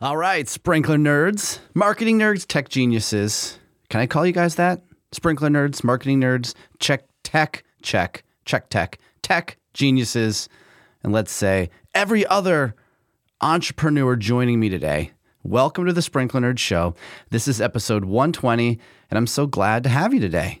All 0.00 0.16
right, 0.16 0.48
sprinkler 0.48 0.96
nerds, 0.96 1.60
marketing 1.72 2.18
nerds, 2.18 2.44
tech 2.44 2.68
geniuses. 2.68 3.60
Can 3.90 4.00
I 4.00 4.06
call 4.06 4.26
you 4.26 4.32
guys 4.32 4.56
that? 4.56 4.82
Sprinkler 5.12 5.48
nerds, 5.48 5.84
marketing 5.84 6.20
nerds, 6.20 6.52
check 6.80 7.04
tech, 7.22 7.62
check, 7.80 8.24
check 8.44 8.68
tech, 8.70 8.98
tech 9.22 9.56
geniuses, 9.72 10.48
and 11.04 11.12
let's 11.12 11.30
say 11.30 11.70
every 11.94 12.26
other 12.26 12.74
entrepreneur 13.40 14.16
joining 14.16 14.58
me 14.58 14.68
today. 14.68 15.12
Welcome 15.44 15.86
to 15.86 15.92
the 15.92 16.02
Sprinkler 16.02 16.40
Nerd 16.40 16.58
Show. 16.58 16.96
This 17.30 17.46
is 17.46 17.60
episode 17.60 18.04
120, 18.04 18.80
and 19.10 19.16
I'm 19.16 19.28
so 19.28 19.46
glad 19.46 19.84
to 19.84 19.90
have 19.90 20.12
you 20.12 20.18
today. 20.18 20.60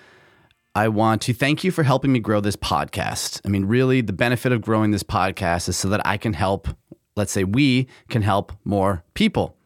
I 0.73 0.87
want 0.87 1.21
to 1.23 1.33
thank 1.33 1.65
you 1.65 1.71
for 1.71 1.83
helping 1.83 2.13
me 2.13 2.19
grow 2.19 2.39
this 2.39 2.55
podcast. 2.55 3.41
I 3.43 3.49
mean, 3.49 3.65
really, 3.65 3.99
the 3.99 4.13
benefit 4.13 4.53
of 4.53 4.61
growing 4.61 4.91
this 4.91 5.03
podcast 5.03 5.67
is 5.67 5.75
so 5.75 5.89
that 5.89 5.99
I 6.07 6.15
can 6.15 6.31
help, 6.31 6.69
let's 7.17 7.33
say 7.33 7.43
we 7.43 7.87
can 8.07 8.21
help 8.21 8.53
more 8.63 9.03
people. 9.13 9.57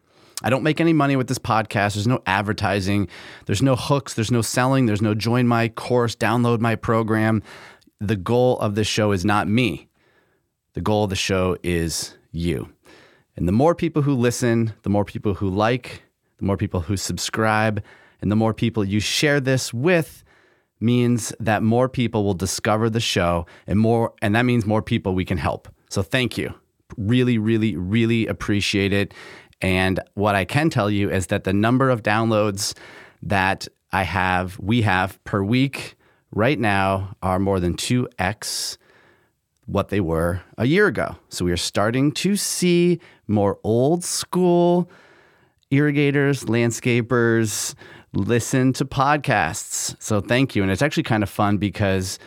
I 0.42 0.50
don't 0.50 0.64
make 0.64 0.80
any 0.80 0.92
money 0.92 1.14
with 1.14 1.28
this 1.28 1.38
podcast. 1.38 1.94
There's 1.94 2.08
no 2.08 2.20
advertising, 2.26 3.06
there's 3.46 3.62
no 3.62 3.76
hooks, 3.76 4.14
there's 4.14 4.32
no 4.32 4.42
selling, 4.42 4.86
there's 4.86 5.00
no 5.00 5.14
join 5.14 5.46
my 5.46 5.68
course, 5.68 6.16
download 6.16 6.58
my 6.58 6.74
program. 6.74 7.40
The 8.00 8.16
goal 8.16 8.58
of 8.58 8.74
this 8.74 8.88
show 8.88 9.12
is 9.12 9.24
not 9.24 9.46
me. 9.46 9.88
The 10.72 10.80
goal 10.80 11.04
of 11.04 11.10
the 11.10 11.16
show 11.16 11.56
is 11.62 12.16
you. 12.32 12.68
And 13.36 13.46
the 13.46 13.52
more 13.52 13.76
people 13.76 14.02
who 14.02 14.14
listen, 14.14 14.72
the 14.82 14.90
more 14.90 15.04
people 15.04 15.34
who 15.34 15.48
like, 15.50 16.02
the 16.38 16.44
more 16.44 16.56
people 16.56 16.80
who 16.80 16.96
subscribe, 16.96 17.80
and 18.20 18.32
the 18.32 18.36
more 18.36 18.52
people 18.52 18.84
you 18.84 18.98
share 18.98 19.38
this 19.38 19.72
with, 19.72 20.24
means 20.80 21.32
that 21.40 21.62
more 21.62 21.88
people 21.88 22.24
will 22.24 22.34
discover 22.34 22.90
the 22.90 23.00
show 23.00 23.46
and 23.66 23.78
more 23.78 24.12
and 24.22 24.34
that 24.34 24.42
means 24.42 24.66
more 24.66 24.82
people 24.82 25.14
we 25.14 25.24
can 25.24 25.38
help. 25.38 25.68
So 25.88 26.02
thank 26.02 26.36
you. 26.36 26.54
Really 26.96 27.38
really 27.38 27.76
really 27.76 28.26
appreciate 28.26 28.92
it. 28.92 29.14
And 29.62 30.00
what 30.14 30.34
I 30.34 30.44
can 30.44 30.70
tell 30.70 30.90
you 30.90 31.10
is 31.10 31.28
that 31.28 31.44
the 31.44 31.52
number 31.52 31.88
of 31.88 32.02
downloads 32.02 32.76
that 33.22 33.66
I 33.92 34.02
have 34.02 34.58
we 34.58 34.82
have 34.82 35.22
per 35.24 35.42
week 35.42 35.96
right 36.30 36.58
now 36.58 37.16
are 37.22 37.38
more 37.38 37.60
than 37.60 37.74
2x 37.74 38.76
what 39.66 39.88
they 39.88 40.00
were 40.00 40.42
a 40.58 40.66
year 40.66 40.86
ago. 40.86 41.16
So 41.28 41.44
we 41.44 41.52
are 41.52 41.56
starting 41.56 42.12
to 42.12 42.36
see 42.36 43.00
more 43.26 43.58
old 43.64 44.04
school 44.04 44.88
irrigators, 45.70 46.44
landscapers, 46.44 47.74
listen 48.16 48.72
to 48.74 48.84
podcasts. 48.84 49.94
So 50.02 50.20
thank 50.20 50.56
you. 50.56 50.62
And 50.62 50.72
it's 50.72 50.82
actually 50.82 51.02
kind 51.02 51.22
of 51.22 51.30
fun 51.30 51.58
because 51.58 52.18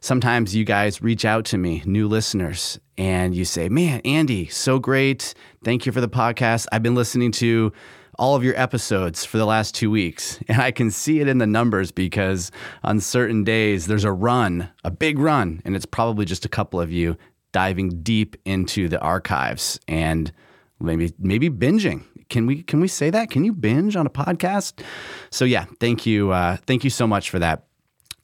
sometimes 0.00 0.54
you 0.54 0.64
guys 0.64 1.02
reach 1.02 1.24
out 1.24 1.44
to 1.46 1.58
me, 1.58 1.82
new 1.86 2.06
listeners, 2.06 2.78
and 2.96 3.34
you 3.34 3.44
say, 3.44 3.68
Man, 3.68 4.00
Andy, 4.04 4.46
so 4.48 4.78
great. 4.78 5.34
Thank 5.64 5.86
you 5.86 5.92
for 5.92 6.00
the 6.00 6.08
podcast. 6.08 6.66
I've 6.70 6.82
been 6.82 6.94
listening 6.94 7.32
to 7.32 7.72
all 8.18 8.34
of 8.34 8.42
your 8.42 8.58
episodes 8.60 9.24
for 9.24 9.38
the 9.38 9.46
last 9.46 9.74
two 9.74 9.90
weeks. 9.90 10.40
And 10.48 10.60
I 10.60 10.70
can 10.70 10.90
see 10.90 11.20
it 11.20 11.28
in 11.28 11.38
the 11.38 11.46
numbers 11.46 11.92
because 11.92 12.50
on 12.82 13.00
certain 13.00 13.44
days 13.44 13.86
there's 13.86 14.04
a 14.04 14.12
run, 14.12 14.68
a 14.84 14.90
big 14.90 15.18
run, 15.18 15.62
and 15.64 15.76
it's 15.76 15.86
probably 15.86 16.24
just 16.24 16.44
a 16.44 16.48
couple 16.48 16.80
of 16.80 16.90
you 16.90 17.16
diving 17.52 18.02
deep 18.02 18.36
into 18.44 18.88
the 18.88 19.00
archives 19.00 19.78
and 19.88 20.32
maybe 20.80 21.12
maybe 21.18 21.50
binging 21.50 22.04
can 22.28 22.46
we 22.46 22.62
can 22.62 22.80
we 22.80 22.88
say 22.88 23.10
that? 23.10 23.30
Can 23.30 23.44
you 23.44 23.52
binge 23.52 23.96
on 23.96 24.06
a 24.06 24.10
podcast? 24.10 24.82
So 25.30 25.44
yeah, 25.44 25.66
thank 25.80 26.06
you, 26.06 26.30
uh, 26.30 26.56
thank 26.66 26.84
you 26.84 26.90
so 26.90 27.06
much 27.06 27.30
for 27.30 27.38
that. 27.38 27.64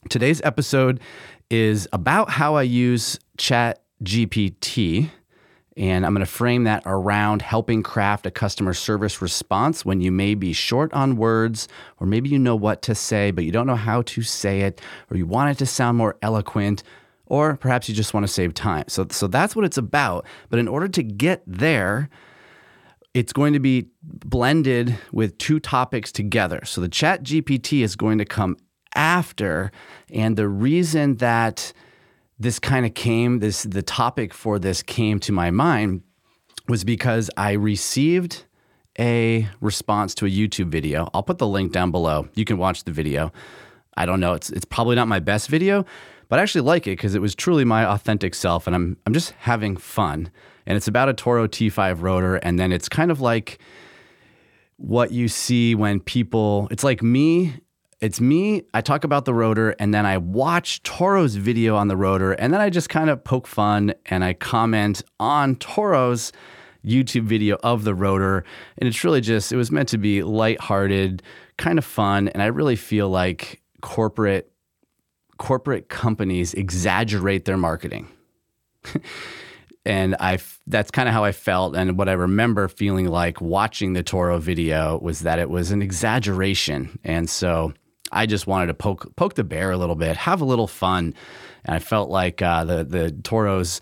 Today's 0.09 0.41
episode 0.43 0.99
is 1.49 1.87
about 1.93 2.29
how 2.29 2.55
I 2.55 2.63
use 2.63 3.19
Chat 3.37 3.81
GPT. 4.03 5.09
And 5.77 6.05
I'm 6.05 6.13
going 6.13 6.25
to 6.25 6.31
frame 6.31 6.63
that 6.63 6.83
around 6.85 7.41
helping 7.41 7.83
craft 7.83 8.25
a 8.25 8.31
customer 8.31 8.73
service 8.73 9.21
response 9.21 9.83
when 9.83 9.99
you 9.99 10.09
may 10.09 10.33
be 10.33 10.53
short 10.53 10.93
on 10.93 11.17
words, 11.17 11.67
or 11.99 12.07
maybe 12.07 12.29
you 12.29 12.39
know 12.39 12.55
what 12.55 12.81
to 12.83 12.95
say, 12.95 13.31
but 13.31 13.43
you 13.43 13.51
don't 13.51 13.67
know 13.67 13.75
how 13.75 14.01
to 14.03 14.21
say 14.21 14.61
it, 14.61 14.79
or 15.11 15.17
you 15.17 15.25
want 15.25 15.51
it 15.51 15.57
to 15.57 15.65
sound 15.65 15.97
more 15.97 16.15
eloquent, 16.21 16.83
or 17.25 17.57
perhaps 17.57 17.89
you 17.89 17.95
just 17.95 18.13
want 18.13 18.25
to 18.25 18.31
save 18.31 18.53
time. 18.53 18.85
So, 18.87 19.05
so 19.09 19.27
that's 19.27 19.53
what 19.53 19.65
it's 19.65 19.77
about. 19.77 20.25
But 20.49 20.59
in 20.59 20.69
order 20.69 20.87
to 20.87 21.03
get 21.03 21.43
there, 21.45 22.09
it's 23.15 23.31
going 23.31 23.53
to 23.53 23.61
be 23.61 23.87
blended 24.03 24.99
with 25.13 25.37
two 25.37 25.57
topics 25.61 26.11
together. 26.11 26.59
So 26.65 26.81
the 26.81 26.89
chat 26.89 27.23
GPT 27.23 27.81
is 27.81 27.95
going 27.95 28.17
to 28.17 28.25
come 28.25 28.57
after. 28.93 29.71
And 30.11 30.35
the 30.35 30.49
reason 30.49 31.15
that 31.15 31.71
this 32.37 32.59
kind 32.59 32.85
of 32.85 32.93
came, 32.93 33.39
this 33.39 33.63
the 33.63 33.81
topic 33.81 34.33
for 34.33 34.59
this 34.59 34.83
came 34.83 35.21
to 35.21 35.31
my 35.31 35.49
mind 35.49 36.03
was 36.67 36.83
because 36.83 37.31
I 37.37 37.53
received 37.53 38.43
a 38.99 39.47
response 39.61 40.13
to 40.15 40.25
a 40.25 40.29
YouTube 40.29 40.67
video. 40.67 41.09
I'll 41.13 41.23
put 41.23 41.37
the 41.37 41.47
link 41.47 41.71
down 41.71 41.91
below. 41.91 42.27
You 42.35 42.43
can 42.43 42.57
watch 42.57 42.83
the 42.83 42.91
video. 42.91 43.31
I 43.95 44.05
don't 44.05 44.19
know, 44.19 44.33
it's 44.33 44.49
it's 44.49 44.65
probably 44.65 44.97
not 44.97 45.07
my 45.07 45.19
best 45.19 45.47
video, 45.47 45.85
but 46.29 46.39
I 46.39 46.41
actually 46.41 46.61
like 46.61 46.87
it 46.87 46.91
because 46.91 47.15
it 47.15 47.21
was 47.21 47.35
truly 47.35 47.65
my 47.65 47.85
authentic 47.85 48.35
self 48.35 48.67
and 48.67 48.75
I'm 48.75 48.97
I'm 49.05 49.13
just 49.13 49.31
having 49.31 49.77
fun 49.77 50.31
and 50.65 50.75
it's 50.75 50.87
about 50.87 51.09
a 51.09 51.13
Toro 51.13 51.47
T5 51.47 52.01
rotor. 52.01 52.35
And 52.37 52.59
then 52.59 52.71
it's 52.71 52.89
kind 52.89 53.11
of 53.11 53.21
like 53.21 53.59
what 54.77 55.11
you 55.11 55.27
see 55.27 55.75
when 55.75 55.99
people, 55.99 56.67
it's 56.71 56.83
like 56.83 57.03
me. 57.03 57.55
It's 58.01 58.19
me. 58.19 58.63
I 58.73 58.81
talk 58.81 59.03
about 59.03 59.25
the 59.25 59.33
rotor 59.33 59.75
and 59.79 59.93
then 59.93 60.05
I 60.05 60.17
watch 60.17 60.83
Toro's 60.83 61.35
video 61.35 61.75
on 61.75 61.87
the 61.87 61.95
rotor 61.95 62.33
and 62.33 62.53
then 62.53 62.61
I 62.61 62.69
just 62.69 62.89
kind 62.89 63.09
of 63.09 63.23
poke 63.23 63.47
fun 63.47 63.93
and 64.07 64.23
I 64.23 64.33
comment 64.33 65.01
on 65.19 65.55
Toro's 65.55 66.31
YouTube 66.85 67.23
video 67.23 67.57
of 67.63 67.83
the 67.83 67.95
rotor. 67.95 68.43
And 68.77 68.87
it's 68.87 69.03
really 69.03 69.21
just, 69.21 69.51
it 69.51 69.55
was 69.55 69.71
meant 69.71 69.89
to 69.89 69.97
be 69.97 70.23
lighthearted, 70.23 71.23
kind 71.57 71.79
of 71.79 71.85
fun. 71.85 72.27
And 72.29 72.43
I 72.43 72.47
really 72.47 72.75
feel 72.75 73.09
like 73.09 73.61
corporate 73.81 74.51
corporate 75.37 75.89
companies 75.89 76.53
exaggerate 76.53 77.45
their 77.45 77.57
marketing. 77.57 78.07
and 79.85 80.15
I 80.19 80.39
that's 80.67 80.91
kind 80.91 81.07
of 81.07 81.13
how 81.13 81.23
I 81.23 81.31
felt. 81.31 81.75
And 81.75 81.97
what 81.97 82.09
I 82.09 82.13
remember 82.13 82.67
feeling 82.67 83.07
like 83.07 83.39
watching 83.39 83.93
the 83.93 84.03
Toro 84.03 84.39
video 84.39 84.97
was 84.99 85.21
that 85.21 85.39
it 85.39 85.49
was 85.49 85.71
an 85.71 85.81
exaggeration. 85.81 86.99
And 87.03 87.29
so 87.29 87.73
I 88.11 88.25
just 88.25 88.47
wanted 88.47 88.67
to 88.67 88.73
poke 88.73 89.15
poke 89.15 89.35
the 89.35 89.43
bear 89.43 89.71
a 89.71 89.77
little 89.77 89.95
bit 89.95 90.17
have 90.17 90.41
a 90.41 90.45
little 90.45 90.67
fun. 90.67 91.13
And 91.63 91.75
I 91.75 91.79
felt 91.79 92.09
like 92.09 92.41
uh, 92.41 92.63
the 92.65 92.83
the 92.83 93.11
Toro's 93.23 93.79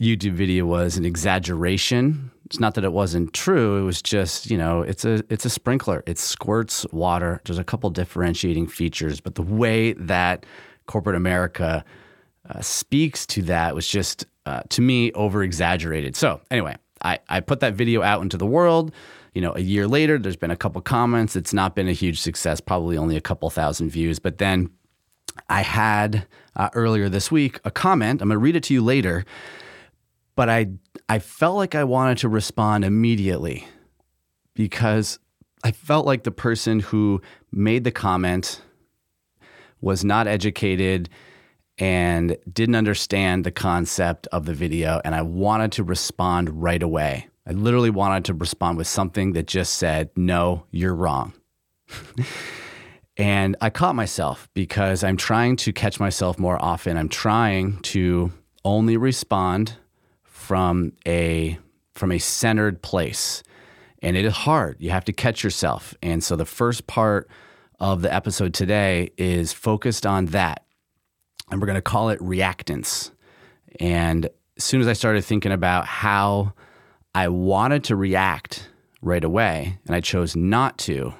YouTube 0.00 0.32
video 0.32 0.66
was 0.66 0.96
an 0.96 1.04
exaggeration. 1.04 2.30
It's 2.46 2.58
not 2.58 2.74
that 2.74 2.82
it 2.82 2.92
wasn't 2.92 3.32
true. 3.32 3.76
It 3.80 3.82
was 3.82 4.02
just 4.02 4.50
you 4.50 4.58
know 4.58 4.82
it's 4.82 5.04
a 5.04 5.22
it's 5.30 5.44
a 5.44 5.50
sprinkler. 5.50 6.02
It 6.06 6.18
squirts 6.18 6.84
water. 6.90 7.40
There's 7.44 7.58
a 7.58 7.64
couple 7.64 7.90
differentiating 7.90 8.66
features 8.66 9.20
but 9.20 9.36
the 9.36 9.42
way 9.42 9.92
that 9.92 10.44
corporate 10.90 11.14
America 11.14 11.84
uh, 12.48 12.60
speaks 12.60 13.24
to 13.24 13.42
that 13.42 13.76
was 13.76 13.86
just 13.86 14.26
uh, 14.44 14.62
to 14.70 14.82
me 14.82 15.12
over 15.12 15.44
exaggerated. 15.44 16.16
So 16.16 16.40
anyway, 16.50 16.74
I, 17.00 17.20
I 17.28 17.38
put 17.38 17.60
that 17.60 17.74
video 17.74 18.02
out 18.02 18.22
into 18.22 18.36
the 18.36 18.46
world. 18.46 18.92
You 19.32 19.40
know, 19.40 19.54
a 19.54 19.60
year 19.60 19.86
later, 19.86 20.18
there's 20.18 20.36
been 20.36 20.50
a 20.50 20.56
couple 20.56 20.80
comments. 20.82 21.36
It's 21.36 21.54
not 21.54 21.76
been 21.76 21.86
a 21.86 21.92
huge 21.92 22.20
success, 22.20 22.60
probably 22.60 22.98
only 22.98 23.16
a 23.16 23.20
couple 23.20 23.48
thousand 23.50 23.90
views. 23.90 24.18
But 24.18 24.38
then 24.38 24.70
I 25.48 25.62
had 25.62 26.26
uh, 26.56 26.70
earlier 26.74 27.08
this 27.08 27.30
week 27.30 27.60
a 27.64 27.70
comment. 27.70 28.20
I'm 28.20 28.28
going 28.28 28.34
to 28.34 28.42
read 28.42 28.56
it 28.56 28.64
to 28.64 28.74
you 28.74 28.82
later. 28.82 29.24
But 30.34 30.48
I 30.48 30.70
I 31.08 31.20
felt 31.20 31.54
like 31.54 31.76
I 31.76 31.84
wanted 31.84 32.18
to 32.18 32.28
respond 32.28 32.84
immediately 32.84 33.64
because 34.54 35.20
I 35.62 35.70
felt 35.70 36.04
like 36.04 36.24
the 36.24 36.32
person 36.32 36.80
who 36.80 37.22
made 37.52 37.84
the 37.84 37.92
comment 37.92 38.60
was 39.80 40.04
not 40.04 40.26
educated 40.26 41.08
and 41.78 42.36
didn't 42.52 42.74
understand 42.74 43.44
the 43.44 43.50
concept 43.50 44.26
of 44.32 44.44
the 44.44 44.54
video. 44.54 45.00
And 45.04 45.14
I 45.14 45.22
wanted 45.22 45.72
to 45.72 45.84
respond 45.84 46.62
right 46.62 46.82
away. 46.82 47.28
I 47.46 47.52
literally 47.52 47.90
wanted 47.90 48.26
to 48.26 48.34
respond 48.34 48.76
with 48.76 48.86
something 48.86 49.32
that 49.32 49.46
just 49.46 49.74
said, 49.74 50.10
No, 50.14 50.66
you're 50.70 50.94
wrong. 50.94 51.32
and 53.16 53.56
I 53.60 53.70
caught 53.70 53.94
myself 53.94 54.48
because 54.54 55.02
I'm 55.02 55.16
trying 55.16 55.56
to 55.56 55.72
catch 55.72 55.98
myself 55.98 56.38
more 56.38 56.62
often. 56.62 56.96
I'm 56.96 57.08
trying 57.08 57.78
to 57.78 58.30
only 58.64 58.96
respond 58.96 59.74
from 60.22 60.92
a 61.06 61.58
from 61.94 62.12
a 62.12 62.18
centered 62.18 62.82
place. 62.82 63.42
And 64.02 64.16
it 64.16 64.24
is 64.24 64.32
hard. 64.32 64.76
You 64.78 64.90
have 64.90 65.04
to 65.06 65.12
catch 65.12 65.44
yourself. 65.44 65.94
And 66.02 66.24
so 66.24 66.36
the 66.36 66.46
first 66.46 66.86
part 66.86 67.28
of 67.80 68.02
the 68.02 68.12
episode 68.12 68.52
today 68.52 69.10
is 69.16 69.52
focused 69.52 70.06
on 70.06 70.26
that. 70.26 70.64
And 71.50 71.60
we're 71.60 71.66
going 71.66 71.76
to 71.76 71.82
call 71.82 72.10
it 72.10 72.20
reactance. 72.20 73.10
And 73.80 74.28
as 74.56 74.64
soon 74.64 74.80
as 74.80 74.86
I 74.86 74.92
started 74.92 75.24
thinking 75.24 75.52
about 75.52 75.86
how 75.86 76.52
I 77.14 77.28
wanted 77.28 77.84
to 77.84 77.96
react 77.96 78.68
right 79.00 79.24
away 79.24 79.78
and 79.86 79.96
I 79.96 80.00
chose 80.00 80.36
not 80.36 80.78
to, 80.78 81.14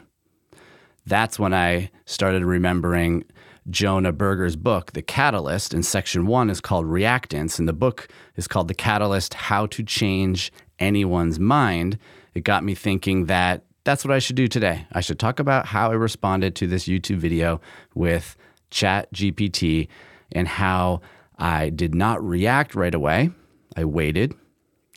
that's 1.07 1.39
when 1.39 1.55
I 1.55 1.91
started 2.05 2.45
remembering 2.45 3.25
Jonah 3.69 4.13
Berger's 4.13 4.57
book, 4.57 4.93
The 4.93 5.03
Catalyst, 5.03 5.75
and 5.75 5.85
section 5.85 6.27
one 6.27 6.51
is 6.51 6.61
called 6.61 6.87
Reactance, 6.87 7.59
and 7.59 7.69
the 7.69 7.73
book 7.73 8.09
is 8.37 8.49
called 8.49 8.69
The 8.69 8.75
Catalyst 8.75 9.35
How 9.35 9.67
to 9.67 9.83
Change 9.83 10.53
Anyone's 10.79 11.39
Mind. 11.39 11.99
It 12.35 12.45
got 12.45 12.65
me 12.65 12.75
thinking 12.75 13.27
that 13.27 13.65
that's 13.85 14.05
what 14.05 14.13
I 14.13 14.19
should 14.19 14.37
do 14.37 14.49
today. 14.49 14.87
I 14.93 15.01
should 15.01 15.19
talk 15.19 15.41
about 15.41 15.67
how 15.67 15.91
I 15.91 15.95
responded 15.95 16.55
to 16.57 16.67
this 16.67 16.87
YouTube 16.87 17.19
video 17.19 17.61
with 17.95 18.37
Chat 18.71 19.13
GPT 19.13 19.89
and 20.33 20.47
how 20.47 21.01
I 21.39 21.71
did 21.71 21.95
not 21.95 22.23
react 22.23 22.75
right 22.75 22.95
away. 22.95 23.31
I 23.77 23.85
waited, 23.85 24.35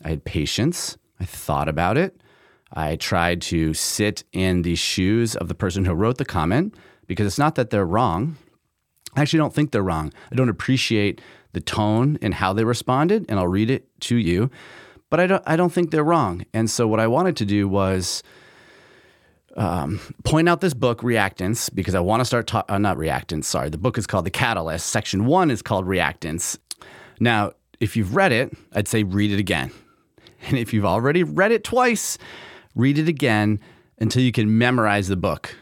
I 0.03 0.09
had 0.09 0.25
patience, 0.25 0.97
I 1.19 1.25
thought 1.25 1.69
about 1.69 1.97
it. 1.97 2.21
I 2.73 2.95
tried 2.95 3.41
to 3.43 3.73
sit 3.73 4.23
in 4.33 4.63
the 4.63 4.75
shoes 4.75 5.35
of 5.35 5.47
the 5.47 5.55
person 5.55 5.85
who 5.85 5.93
wrote 5.93 6.17
the 6.17 6.25
comment 6.25 6.75
because 7.07 7.27
it's 7.27 7.37
not 7.37 7.55
that 7.55 7.69
they're 7.69 7.85
wrong. 7.85 8.37
I 9.15 9.21
actually 9.21 9.39
don't 9.39 9.53
think 9.53 9.71
they're 9.71 9.83
wrong. 9.83 10.11
I 10.31 10.35
don't 10.35 10.49
appreciate 10.49 11.21
the 11.53 11.61
tone 11.61 12.17
and 12.21 12.33
how 12.33 12.51
they 12.51 12.63
responded, 12.63 13.25
and 13.29 13.39
I'll 13.39 13.47
read 13.47 13.69
it 13.69 13.87
to 14.01 14.17
you. 14.17 14.49
But 15.11 15.19
I 15.19 15.27
don't, 15.27 15.43
I 15.45 15.55
don't 15.55 15.71
think 15.71 15.91
they're 15.91 16.03
wrong. 16.03 16.45
And 16.53 16.69
so 16.69 16.87
what 16.87 16.99
I 16.99 17.05
wanted 17.05 17.37
to 17.37 17.45
do 17.45 17.67
was 17.67 18.23
um, 19.55 19.99
point 20.23 20.49
out 20.49 20.61
this 20.61 20.73
book, 20.73 21.01
Reactance, 21.01 21.73
because 21.73 21.95
I 21.95 21.99
want 21.99 22.21
to 22.21 22.25
start 22.25 22.53
uh, 22.53 22.77
not 22.77 22.97
reactance, 22.97 23.45
sorry. 23.45 23.69
The 23.69 23.77
book 23.77 23.97
is 23.97 24.07
called 24.07 24.25
The 24.25 24.31
Catalyst. 24.31 24.87
Section 24.87 25.25
one 25.25 25.51
is 25.51 25.61
called 25.61 25.85
Reactance. 25.85 26.57
Now, 27.19 27.51
if 27.79 27.95
you've 27.95 28.15
read 28.15 28.31
it, 28.31 28.55
I'd 28.73 28.87
say 28.87 29.03
read 29.03 29.31
it 29.31 29.39
again. 29.39 29.71
And 30.47 30.57
if 30.57 30.73
you've 30.73 30.85
already 30.85 31.23
read 31.23 31.51
it 31.51 31.63
twice, 31.63 32.17
read 32.75 32.97
it 32.97 33.07
again 33.07 33.59
until 33.99 34.23
you 34.23 34.31
can 34.31 34.57
memorize 34.57 35.07
the 35.07 35.15
book, 35.15 35.55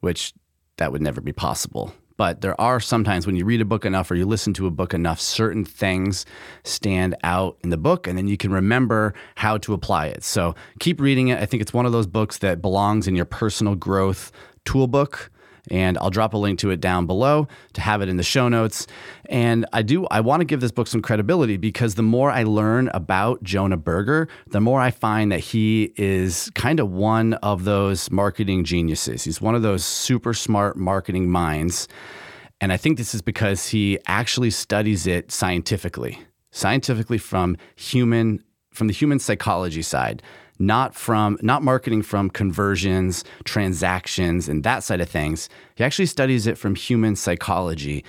which 0.00 0.34
that 0.76 0.92
would 0.92 1.02
never 1.02 1.20
be 1.20 1.32
possible. 1.32 1.94
But 2.16 2.40
there 2.40 2.58
are 2.60 2.80
sometimes 2.80 3.26
when 3.26 3.36
you 3.36 3.44
read 3.44 3.60
a 3.60 3.64
book 3.64 3.84
enough 3.84 4.10
or 4.10 4.14
you 4.14 4.26
listen 4.26 4.52
to 4.54 4.66
a 4.66 4.70
book 4.70 4.94
enough, 4.94 5.20
certain 5.20 5.64
things 5.64 6.24
stand 6.64 7.14
out 7.22 7.58
in 7.62 7.70
the 7.70 7.76
book, 7.76 8.06
and 8.06 8.16
then 8.16 8.26
you 8.26 8.36
can 8.36 8.52
remember 8.52 9.14
how 9.34 9.58
to 9.58 9.74
apply 9.74 10.06
it. 10.06 10.24
So 10.24 10.54
keep 10.80 11.00
reading 11.00 11.28
it. 11.28 11.40
I 11.40 11.46
think 11.46 11.60
it's 11.60 11.74
one 11.74 11.86
of 11.86 11.92
those 11.92 12.06
books 12.06 12.38
that 12.38 12.62
belongs 12.62 13.06
in 13.06 13.14
your 13.14 13.26
personal 13.26 13.74
growth 13.74 14.32
toolbook 14.64 15.30
and 15.68 15.98
I'll 15.98 16.10
drop 16.10 16.34
a 16.34 16.36
link 16.36 16.58
to 16.60 16.70
it 16.70 16.80
down 16.80 17.06
below 17.06 17.48
to 17.74 17.80
have 17.80 18.02
it 18.02 18.08
in 18.08 18.16
the 18.16 18.22
show 18.22 18.48
notes. 18.48 18.86
And 19.28 19.66
I 19.72 19.82
do 19.82 20.06
I 20.06 20.20
want 20.20 20.40
to 20.40 20.44
give 20.44 20.60
this 20.60 20.72
book 20.72 20.86
some 20.86 21.02
credibility 21.02 21.56
because 21.56 21.94
the 21.94 22.02
more 22.02 22.30
I 22.30 22.44
learn 22.44 22.88
about 22.94 23.42
Jonah 23.42 23.76
Berger, 23.76 24.28
the 24.46 24.60
more 24.60 24.80
I 24.80 24.90
find 24.90 25.32
that 25.32 25.40
he 25.40 25.92
is 25.96 26.50
kind 26.54 26.80
of 26.80 26.90
one 26.90 27.34
of 27.34 27.64
those 27.64 28.10
marketing 28.10 28.64
geniuses. 28.64 29.24
He's 29.24 29.40
one 29.40 29.54
of 29.54 29.62
those 29.62 29.84
super 29.84 30.34
smart 30.34 30.76
marketing 30.76 31.30
minds. 31.30 31.88
And 32.60 32.72
I 32.72 32.76
think 32.76 32.96
this 32.96 33.14
is 33.14 33.22
because 33.22 33.68
he 33.68 33.98
actually 34.06 34.50
studies 34.50 35.06
it 35.06 35.30
scientifically, 35.30 36.18
scientifically 36.50 37.18
from 37.18 37.56
human 37.74 38.42
from 38.72 38.88
the 38.88 38.92
human 38.92 39.18
psychology 39.18 39.80
side 39.80 40.22
not 40.58 40.94
from 40.94 41.38
not 41.42 41.62
marketing 41.62 42.02
from 42.02 42.30
conversions, 42.30 43.24
transactions, 43.44 44.48
and 44.48 44.64
that 44.64 44.82
side 44.82 45.00
of 45.00 45.08
things. 45.08 45.48
He 45.74 45.84
actually 45.84 46.06
studies 46.06 46.46
it 46.46 46.58
from 46.58 46.74
human 46.74 47.16
psychology. 47.16 48.04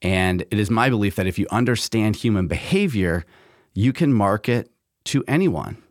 And 0.00 0.42
it 0.50 0.58
is 0.58 0.70
my 0.70 0.90
belief 0.90 1.16
that 1.16 1.26
if 1.26 1.38
you 1.38 1.46
understand 1.50 2.16
human 2.16 2.48
behavior, 2.48 3.24
you 3.74 3.92
can 3.92 4.12
market 4.12 4.70
to 5.04 5.24
anyone. 5.28 5.82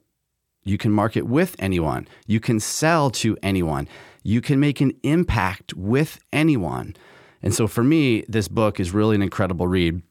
You 0.64 0.78
can 0.78 0.92
market 0.92 1.24
with 1.24 1.56
anyone. 1.60 2.08
You 2.28 2.40
can 2.40 2.60
sell 2.60 3.10
to 3.12 3.38
anyone. 3.42 3.88
You 4.24 4.42
can 4.42 4.60
make 4.60 4.82
an 4.82 4.92
impact 5.04 5.74
with 5.74 6.20
anyone. 6.32 6.96
And 7.42 7.54
so 7.54 7.68
for 7.68 7.84
me, 7.84 8.24
this 8.28 8.48
book 8.48 8.80
is 8.80 8.92
really 8.92 9.16
an 9.16 9.22
incredible 9.24 9.68
read. 9.68 10.02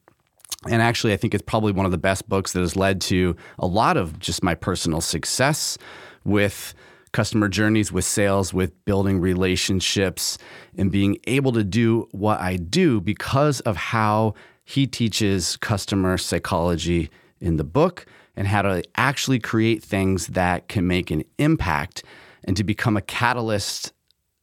And 0.69 0.82
actually, 0.82 1.12
I 1.12 1.17
think 1.17 1.35
it's 1.35 1.43
probably 1.43 1.73
one 1.73 1.87
of 1.87 1.93
the 1.93 1.99
best 1.99 2.29
books 2.29 2.52
that 2.52 2.61
has 2.61 2.76
led 2.76 3.00
to 3.02 3.35
a 3.58 3.67
lot 3.67 3.97
of 3.97 4.19
just 4.19 4.43
my 4.43 4.55
personal 4.55 5.00
success 5.00 5.79
with 6.25 6.75
customer 7.12 7.49
journeys, 7.49 7.91
with 7.91 8.05
sales, 8.05 8.52
with 8.52 8.85
building 8.85 9.20
relationships, 9.20 10.38
and 10.76 10.93
being 10.93 11.17
able 11.26 11.52
to 11.52 11.64
do 11.64 12.08
what 12.12 12.41
I 12.41 12.56
do 12.56 13.00
because 13.00 13.61
of 13.61 13.76
how 13.76 14.35
he 14.64 14.87
teaches 14.87 15.56
customer 15.56 16.19
psychology 16.19 17.11
in 17.41 17.56
the 17.56 17.64
book 17.64 18.06
and 18.37 18.47
how 18.47 18.62
to 18.62 18.82
actually 18.97 19.38
create 19.38 19.82
things 19.82 20.29
that 20.29 20.69
can 20.69 20.87
make 20.87 21.11
an 21.11 21.25
impact 21.38 22.05
and 22.44 22.56
to 22.56 22.64
become 22.64 22.97
a 22.97 23.02
catalyst 23.02 23.93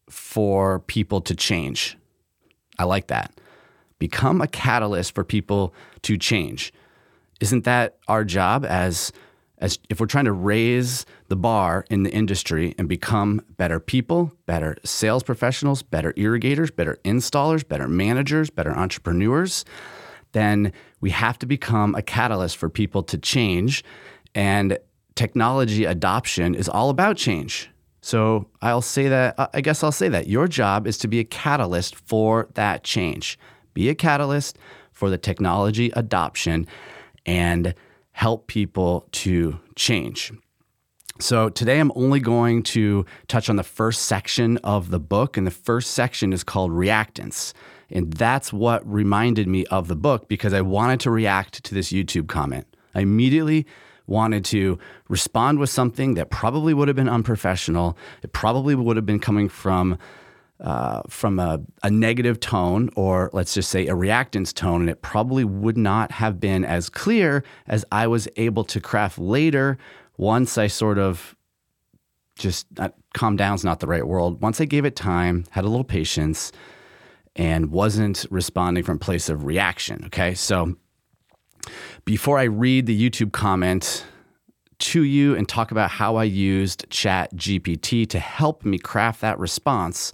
for 0.10 0.80
people 0.80 1.22
to 1.22 1.36
change. 1.36 1.98
I 2.78 2.84
like 2.84 3.08
that 3.08 3.34
become 4.00 4.42
a 4.42 4.48
catalyst 4.48 5.16
for 5.16 5.24
people 5.24 5.74
to 6.04 6.18
change. 6.18 6.74
Isn't 7.40 7.64
that 7.66 7.98
our 8.08 8.24
job 8.24 8.66
as 8.66 9.12
as 9.60 9.80
if 9.90 10.00
we're 10.00 10.06
trying 10.06 10.26
to 10.26 10.32
raise 10.32 11.06
the 11.30 11.36
bar 11.36 11.84
in 11.90 12.04
the 12.04 12.12
industry 12.12 12.76
and 12.78 12.88
become 12.88 13.42
better 13.58 13.80
people, 13.80 14.32
better 14.46 14.78
sales 14.84 15.24
professionals, 15.24 15.82
better 15.82 16.14
irrigators, 16.16 16.70
better 16.70 17.00
installers, 17.04 17.68
better 17.68 17.88
managers, 17.88 18.52
better 18.52 18.72
entrepreneurs, 18.72 19.66
then 20.34 20.72
we 21.02 21.10
have 21.10 21.40
to 21.40 21.48
become 21.48 21.96
a 21.96 22.04
catalyst 22.04 22.58
for 22.58 22.70
people 22.70 23.02
to 23.02 23.18
change 23.18 23.84
and 24.36 24.78
technology 25.16 25.86
adoption 25.86 26.54
is 26.54 26.70
all 26.70 26.92
about 26.92 27.18
change. 27.18 27.72
So 28.02 28.48
I'll 28.62 28.84
say 28.84 29.08
that 29.08 29.50
I 29.54 29.62
guess 29.62 29.84
I'll 29.84 29.92
say 29.92 30.08
that 30.10 30.28
your 30.28 30.48
job 30.48 30.86
is 30.86 30.98
to 31.00 31.08
be 31.08 31.20
a 31.20 31.24
catalyst 31.24 31.96
for 31.96 32.48
that 32.54 32.84
change 32.84 33.40
be 33.78 33.90
a 33.90 33.96
catalyst 33.96 34.58
for 34.92 35.12
the 35.12 35.20
technology 35.20 35.92
adoption 35.96 36.66
and 37.28 37.76
help 38.12 38.48
people 38.48 39.08
to 39.12 39.60
change. 39.76 40.34
So, 41.20 41.50
today 41.50 41.80
I'm 41.80 41.92
only 41.96 42.20
going 42.20 42.64
to 42.74 43.06
touch 43.28 43.52
on 43.52 43.56
the 43.56 43.64
first 43.64 44.04
section 44.04 44.58
of 44.58 44.90
the 44.90 45.00
book, 45.00 45.38
and 45.38 45.46
the 45.46 45.52
first 45.52 45.92
section 45.92 46.34
is 46.34 46.44
called 46.44 46.72
Reactance. 46.72 47.54
And 47.92 48.12
that's 48.14 48.52
what 48.52 48.82
reminded 48.92 49.48
me 49.48 49.66
of 49.68 49.88
the 49.88 49.96
book 49.96 50.28
because 50.28 50.54
I 50.54 50.62
wanted 50.62 51.00
to 51.02 51.12
react 51.12 51.64
to 51.64 51.76
this 51.76 51.92
YouTube 51.92 52.28
comment. 52.28 52.66
I 52.96 53.02
immediately 53.02 53.68
wanted 54.08 54.44
to 54.46 54.80
respond 55.08 55.60
with 55.60 55.70
something 55.70 56.16
that 56.16 56.32
probably 56.32 56.74
would 56.74 56.88
have 56.88 56.98
been 56.98 57.10
unprofessional. 57.10 57.96
It 58.24 58.34
probably 58.34 58.74
would 58.74 58.96
have 58.96 59.06
been 59.06 59.20
coming 59.20 59.50
from 59.50 60.00
uh, 60.60 61.04
from 61.08 61.40
a, 61.40 61.62
a, 61.84 61.90
negative 61.92 62.40
tone, 62.40 62.90
or 62.96 63.30
let's 63.32 63.54
just 63.54 63.70
say 63.70 63.88
a 63.88 63.94
reactance 63.94 64.54
tone, 64.54 64.82
and 64.82 64.90
it 64.90 65.02
probably 65.04 65.44
would 65.44 65.78
not 65.78 66.12
have 66.12 66.40
been 66.40 66.66
as 66.66 66.90
clear 66.90 67.44
as 67.68 67.86
I 67.92 68.08
was 68.08 68.28
able 68.38 68.64
to 68.66 68.82
craft 68.82 69.20
later 69.20 69.78
once 70.18 70.58
I 70.58 70.66
sort 70.66 70.98
of 70.98 71.36
just 72.38 72.66
uh, 72.80 72.90
calm 73.14 73.36
down 73.36 73.56
is 73.56 73.64
not 73.64 73.80
the 73.80 73.88
right 73.88 74.06
word. 74.08 74.42
Once 74.42 74.60
I 74.60 74.66
gave 74.66 74.84
it 74.84 74.96
time, 74.96 75.46
had 75.52 75.64
a 75.64 75.68
little 75.68 75.84
patience, 75.84 76.52
and 77.36 77.70
wasn't 77.72 78.26
responding 78.32 78.84
from 78.84 78.98
place 78.98 79.30
of 79.30 79.46
reaction. 79.46 80.06
Okay, 80.06 80.34
so 80.34 80.76
before 82.06 82.40
I 82.40 82.44
read 82.44 82.88
the 82.88 83.10
YouTube 83.10 83.32
comment 83.32 84.06
to 84.80 85.04
you 85.04 85.36
and 85.36 85.48
talk 85.48 85.72
about 85.72 85.90
how 85.90 86.16
I 86.16 86.24
used 86.24 86.90
Chat 86.90 87.36
GPT 87.36 88.08
to 88.10 88.20
help 88.20 88.64
me 88.66 88.78
craft 88.78 89.22
that 89.22 89.38
response, 89.40 90.14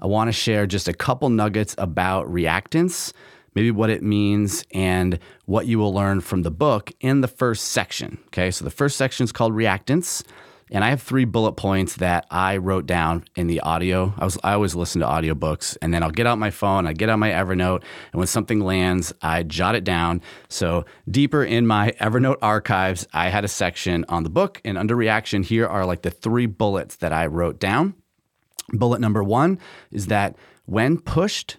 I 0.00 0.06
want 0.06 0.28
to 0.28 0.32
share 0.32 0.66
just 0.66 0.88
a 0.88 0.92
couple 0.92 1.28
nuggets 1.28 1.74
about 1.78 2.26
reactance, 2.26 3.12
maybe 3.54 3.70
what 3.70 3.90
it 3.90 4.02
means, 4.02 4.64
and 4.72 5.18
what 5.44 5.66
you 5.66 5.78
will 5.78 5.92
learn 5.92 6.20
from 6.20 6.42
the 6.42 6.50
book 6.50 6.92
in 7.00 7.20
the 7.20 7.28
first 7.28 7.66
section. 7.66 8.18
Okay, 8.28 8.50
so 8.50 8.64
the 8.64 8.70
first 8.70 8.96
section 8.96 9.24
is 9.24 9.32
called 9.32 9.52
reactance. 9.52 10.24
And 10.72 10.84
I 10.84 10.90
have 10.90 11.02
three 11.02 11.24
bullet 11.24 11.54
points 11.54 11.96
that 11.96 12.26
I 12.30 12.58
wrote 12.58 12.86
down 12.86 13.24
in 13.34 13.48
the 13.48 13.60
audio. 13.60 14.14
I 14.16 14.24
was 14.24 14.38
I 14.44 14.52
always 14.52 14.76
listen 14.76 15.00
to 15.00 15.06
audiobooks 15.06 15.76
and 15.82 15.92
then 15.92 16.02
I'll 16.02 16.10
get 16.10 16.26
out 16.26 16.38
my 16.38 16.50
phone, 16.50 16.86
I 16.86 16.92
get 16.92 17.08
out 17.08 17.18
my 17.18 17.30
Evernote, 17.30 17.82
and 18.12 18.18
when 18.18 18.28
something 18.28 18.60
lands, 18.60 19.12
I 19.20 19.42
jot 19.42 19.74
it 19.74 19.82
down. 19.82 20.22
So 20.48 20.84
deeper 21.10 21.42
in 21.42 21.66
my 21.66 21.92
Evernote 22.00 22.38
archives, 22.40 23.06
I 23.12 23.30
had 23.30 23.44
a 23.44 23.48
section 23.48 24.04
on 24.08 24.22
the 24.22 24.30
book 24.30 24.60
and 24.64 24.78
under 24.78 24.94
reaction 24.94 25.42
here 25.42 25.66
are 25.66 25.84
like 25.84 26.02
the 26.02 26.10
three 26.10 26.46
bullets 26.46 26.96
that 26.96 27.12
I 27.12 27.26
wrote 27.26 27.58
down. 27.58 27.94
Bullet 28.72 29.00
number 29.00 29.22
one 29.22 29.58
is 29.90 30.06
that 30.06 30.36
when 30.66 30.98
pushed, 30.98 31.58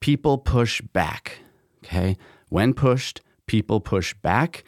people 0.00 0.38
push 0.38 0.80
back. 0.80 1.38
Okay. 1.84 2.16
When 2.48 2.74
pushed, 2.74 3.20
people 3.46 3.80
push 3.80 4.14
back. 4.14 4.64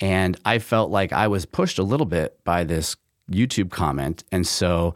And 0.00 0.38
I 0.44 0.58
felt 0.58 0.90
like 0.90 1.12
I 1.12 1.28
was 1.28 1.44
pushed 1.44 1.78
a 1.78 1.82
little 1.82 2.06
bit 2.06 2.42
by 2.44 2.64
this 2.64 2.96
YouTube 3.30 3.70
comment. 3.70 4.24
And 4.30 4.46
so 4.46 4.94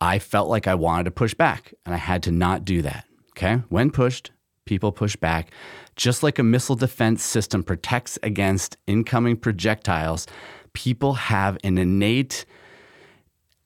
I 0.00 0.18
felt 0.18 0.48
like 0.48 0.66
I 0.66 0.74
wanted 0.74 1.04
to 1.04 1.10
push 1.10 1.32
back 1.34 1.72
and 1.86 1.94
I 1.94 1.98
had 1.98 2.22
to 2.24 2.32
not 2.32 2.64
do 2.64 2.82
that. 2.82 3.06
Okay. 3.30 3.62
When 3.68 3.90
pushed, 3.90 4.32
people 4.64 4.92
push 4.92 5.16
back. 5.16 5.50
Just 5.96 6.22
like 6.22 6.38
a 6.38 6.42
missile 6.42 6.76
defense 6.76 7.22
system 7.22 7.62
protects 7.62 8.18
against 8.22 8.76
incoming 8.86 9.36
projectiles, 9.36 10.26
people 10.72 11.14
have 11.14 11.58
an 11.64 11.78
innate 11.78 12.44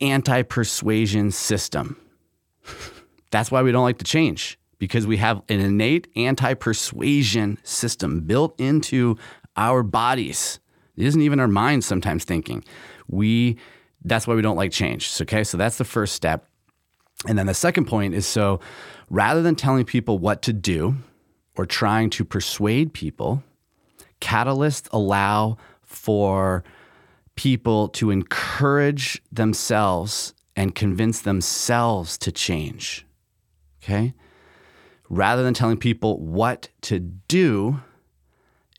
anti 0.00 0.42
persuasion 0.42 1.30
system. 1.30 1.96
That's 3.30 3.50
why 3.50 3.62
we 3.62 3.72
don't 3.72 3.84
like 3.84 3.98
to 3.98 4.04
change 4.04 4.58
because 4.78 5.06
we 5.06 5.16
have 5.16 5.42
an 5.48 5.60
innate 5.60 6.08
anti 6.16 6.54
persuasion 6.54 7.58
system 7.62 8.20
built 8.20 8.58
into 8.60 9.16
our 9.56 9.82
bodies. 9.82 10.60
It 10.96 11.04
isn't 11.04 11.20
even 11.20 11.40
our 11.40 11.48
minds 11.48 11.86
sometimes 11.86 12.24
thinking. 12.24 12.64
We 13.08 13.58
that's 14.04 14.26
why 14.26 14.34
we 14.34 14.42
don't 14.42 14.56
like 14.56 14.72
change. 14.72 15.10
Okay, 15.20 15.44
so 15.44 15.56
that's 15.56 15.78
the 15.78 15.84
first 15.84 16.14
step. 16.14 16.46
And 17.26 17.38
then 17.38 17.46
the 17.46 17.54
second 17.54 17.86
point 17.86 18.14
is 18.14 18.26
so 18.26 18.60
rather 19.10 19.42
than 19.42 19.56
telling 19.56 19.84
people 19.84 20.18
what 20.18 20.42
to 20.42 20.52
do 20.52 20.96
or 21.56 21.66
trying 21.66 22.10
to 22.10 22.24
persuade 22.24 22.92
people, 22.92 23.42
catalysts 24.20 24.88
allow 24.92 25.56
for 25.82 26.62
people 27.36 27.88
to 27.88 28.10
encourage 28.10 29.22
themselves 29.30 30.34
and 30.56 30.74
convince 30.74 31.20
themselves 31.20 32.18
to 32.18 32.32
change. 32.32 33.06
Okay? 33.82 34.14
Rather 35.08 35.42
than 35.42 35.54
telling 35.54 35.76
people 35.76 36.18
what 36.18 36.70
to 36.80 36.98
do, 36.98 37.80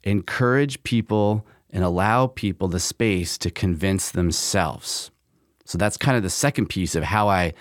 encourage 0.04 0.84
people 0.84 1.46
and 1.70 1.84
allow 1.84 2.28
people 2.28 2.68
the 2.68 2.80
space 2.80 3.38
to 3.38 3.52
convince 3.52 4.12
themselves. 4.12 5.12
So 5.66 5.78
that's 5.78 5.98
kind 5.98 6.18
of 6.18 6.24
the 6.24 6.30
second 6.30 6.68
piece 6.68 6.96
of 6.96 7.04
how 7.04 7.30
I 7.30 7.54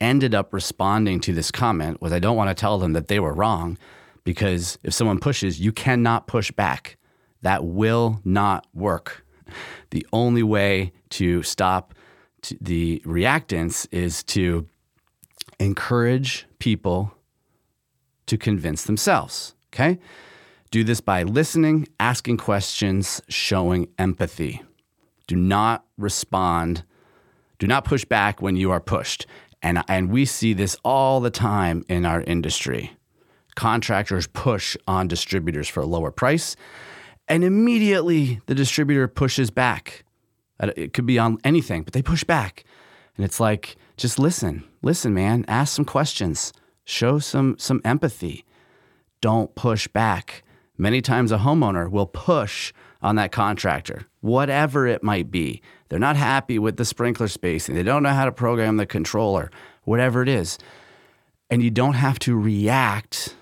ended 0.00 0.34
up 0.34 0.52
responding 0.52 1.20
to 1.20 1.32
this 1.32 1.50
comment 1.50 2.00
was 2.00 2.12
I 2.12 2.18
don't 2.18 2.36
want 2.36 2.50
to 2.50 2.60
tell 2.60 2.78
them 2.78 2.92
that 2.92 3.08
they 3.08 3.20
were 3.20 3.32
wrong 3.32 3.78
because 4.22 4.78
if 4.82 4.92
someone 4.92 5.18
pushes, 5.18 5.60
you 5.60 5.72
cannot 5.72 6.26
push 6.26 6.50
back. 6.50 6.96
That 7.42 7.64
will 7.64 8.20
not 8.24 8.66
work. 8.72 9.24
The 9.90 10.06
only 10.12 10.42
way 10.42 10.92
to 11.10 11.42
stop 11.42 11.94
the 12.60 13.00
reactance 13.06 13.86
is 13.90 14.22
to 14.24 14.66
encourage 15.58 16.46
people 16.58 17.14
to 18.26 18.36
convince 18.36 18.84
themselves. 18.84 19.54
Okay? 19.72 19.98
Do 20.70 20.84
this 20.84 21.00
by 21.00 21.22
listening, 21.22 21.88
asking 22.00 22.38
questions, 22.38 23.22
showing 23.28 23.88
empathy. 23.98 24.62
Do 25.26 25.36
not 25.36 25.84
respond, 25.96 26.84
do 27.58 27.66
not 27.66 27.84
push 27.84 28.04
back 28.04 28.42
when 28.42 28.56
you 28.56 28.70
are 28.70 28.80
pushed. 28.80 29.26
And, 29.62 29.82
and 29.88 30.10
we 30.10 30.24
see 30.26 30.52
this 30.52 30.76
all 30.84 31.20
the 31.20 31.30
time 31.30 31.84
in 31.88 32.04
our 32.04 32.20
industry. 32.22 32.92
Contractors 33.54 34.26
push 34.26 34.76
on 34.86 35.08
distributors 35.08 35.68
for 35.68 35.80
a 35.80 35.86
lower 35.86 36.10
price, 36.10 36.56
and 37.28 37.44
immediately 37.44 38.40
the 38.46 38.54
distributor 38.54 39.08
pushes 39.08 39.50
back. 39.50 40.04
It 40.60 40.92
could 40.92 41.06
be 41.06 41.18
on 41.18 41.38
anything, 41.44 41.82
but 41.82 41.92
they 41.92 42.02
push 42.02 42.24
back. 42.24 42.64
And 43.16 43.24
it's 43.24 43.40
like, 43.40 43.76
just 43.96 44.18
listen, 44.18 44.64
listen, 44.82 45.14
man, 45.14 45.44
ask 45.48 45.74
some 45.74 45.84
questions, 45.84 46.52
show 46.84 47.18
some, 47.18 47.56
some 47.58 47.80
empathy. 47.84 48.44
Don't 49.20 49.54
push 49.54 49.88
back. 49.88 50.42
Many 50.76 51.00
times 51.00 51.32
a 51.32 51.38
homeowner 51.38 51.90
will 51.90 52.06
push 52.06 52.72
on 53.00 53.16
that 53.16 53.32
contractor, 53.32 54.06
whatever 54.20 54.86
it 54.86 55.02
might 55.02 55.30
be. 55.30 55.62
They're 55.88 55.98
not 55.98 56.16
happy 56.16 56.58
with 56.58 56.76
the 56.76 56.84
sprinkler 56.84 57.28
spacing. 57.28 57.74
They 57.74 57.82
don't 57.82 58.02
know 58.02 58.10
how 58.10 58.24
to 58.24 58.32
program 58.32 58.76
the 58.76 58.86
controller, 58.86 59.50
whatever 59.84 60.22
it 60.22 60.28
is. 60.28 60.58
And 61.50 61.62
you 61.62 61.70
don't 61.70 61.94
have 61.94 62.18
to 62.20 62.36
react. 62.36 63.36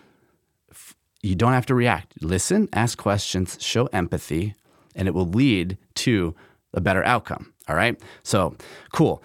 You 1.23 1.35
don't 1.35 1.53
have 1.53 1.67
to 1.67 1.75
react. 1.75 2.15
Listen, 2.21 2.69
ask 2.73 2.99
questions, 2.99 3.57
show 3.61 3.87
empathy, 3.87 4.55
and 4.95 5.07
it 5.07 5.15
will 5.15 5.29
lead 5.29 5.79
to 5.95 6.35
a 6.75 6.81
better 6.81 7.05
outcome. 7.05 7.53
All 7.69 7.77
right. 7.77 8.01
So 8.23 8.57
cool. 8.93 9.23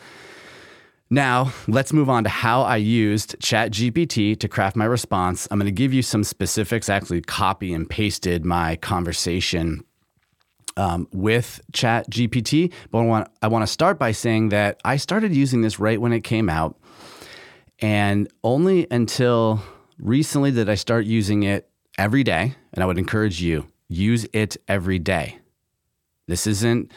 Now, 1.10 1.54
let's 1.68 1.94
move 1.94 2.10
on 2.10 2.26
to 2.26 2.30
how 2.30 2.64
I 2.64 2.76
used 2.76 3.40
ChatGPT 3.40 4.38
to 4.40 4.48
craft 4.48 4.76
my 4.76 4.86
response. 4.86 5.48
I'm 5.50 5.58
going 5.58 5.66
to 5.66 5.72
give 5.72 5.94
you 5.94 6.02
some 6.02 6.24
specifics, 6.24 6.90
I 6.90 6.96
actually, 6.96 7.22
copy 7.22 7.74
and 7.74 7.90
pasted 7.90 8.46
my 8.46 8.76
conversation 8.76 9.86
um, 10.76 11.08
with 11.14 11.62
ChatGPT. 11.72 12.74
But 12.92 13.00
I 13.00 13.06
want, 13.06 13.30
I 13.42 13.48
want 13.48 13.64
to 13.64 13.68
start 13.68 13.98
by 13.98 14.12
saying 14.12 14.50
that 14.50 14.82
I 14.84 14.98
started 14.98 15.34
using 15.34 15.62
this 15.62 15.80
right 15.80 16.00
when 16.00 16.12
it 16.12 16.26
came 16.26 16.50
out. 16.50 16.78
And 17.80 18.28
only 18.44 18.86
until 18.92 19.64
recently 19.98 20.52
did 20.52 20.68
I 20.68 20.76
start 20.76 21.06
using 21.06 21.44
it 21.44 21.70
every 21.98 22.24
day. 22.24 22.56
And 22.74 22.84
I 22.84 22.88
would 22.88 22.98
encourage 22.98 23.42
you, 23.42 23.68
use 23.88 24.28
it 24.34 24.58
every 24.68 25.00
day. 25.00 25.40
This 26.28 26.48
isn't 26.48 26.92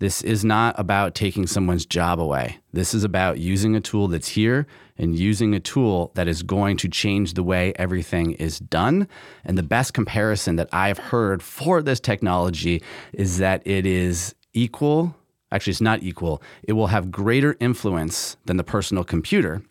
this 0.00 0.22
is 0.22 0.44
not 0.44 0.78
about 0.78 1.14
taking 1.14 1.46
someone's 1.46 1.86
job 1.86 2.20
away. 2.20 2.58
This 2.72 2.94
is 2.94 3.04
about 3.04 3.38
using 3.38 3.76
a 3.76 3.80
tool 3.80 4.08
that's 4.08 4.28
here 4.28 4.66
and 4.98 5.16
using 5.18 5.54
a 5.54 5.60
tool 5.60 6.10
that 6.14 6.26
is 6.26 6.42
going 6.42 6.76
to 6.78 6.88
change 6.88 7.34
the 7.34 7.44
way 7.44 7.72
everything 7.76 8.32
is 8.32 8.58
done. 8.58 9.08
And 9.44 9.56
the 9.56 9.62
best 9.62 9.94
comparison 9.94 10.56
that 10.56 10.68
I've 10.72 10.98
heard 10.98 11.42
for 11.42 11.80
this 11.80 12.00
technology 12.00 12.82
is 13.12 13.38
that 13.38 13.62
it 13.64 13.86
is 13.86 14.34
equal. 14.52 15.14
Actually, 15.52 15.70
it's 15.70 15.80
not 15.80 16.02
equal. 16.02 16.42
It 16.64 16.72
will 16.72 16.88
have 16.88 17.12
greater 17.12 17.56
influence 17.60 18.36
than 18.46 18.56
the 18.56 18.64
personal 18.64 19.04
computer. 19.04 19.62